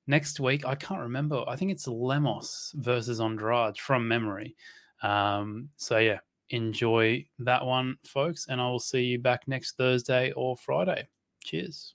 next 0.07 0.39
week, 0.39 0.65
I 0.65 0.75
can't 0.75 1.01
remember. 1.01 1.43
I 1.47 1.55
think 1.55 1.71
it's 1.71 1.87
Lemos 1.87 2.73
versus 2.77 3.19
Andrade 3.19 3.77
from 3.77 4.07
memory. 4.07 4.55
Um, 5.01 5.69
so 5.75 5.97
yeah, 5.97 6.19
enjoy 6.49 7.25
that 7.39 7.65
one, 7.65 7.97
folks, 8.05 8.47
and 8.47 8.61
I 8.61 8.67
will 8.67 8.79
see 8.79 9.01
you 9.01 9.19
back 9.19 9.47
next 9.47 9.77
Thursday 9.77 10.31
or 10.33 10.55
Friday. 10.55 11.07
Cheers. 11.43 11.94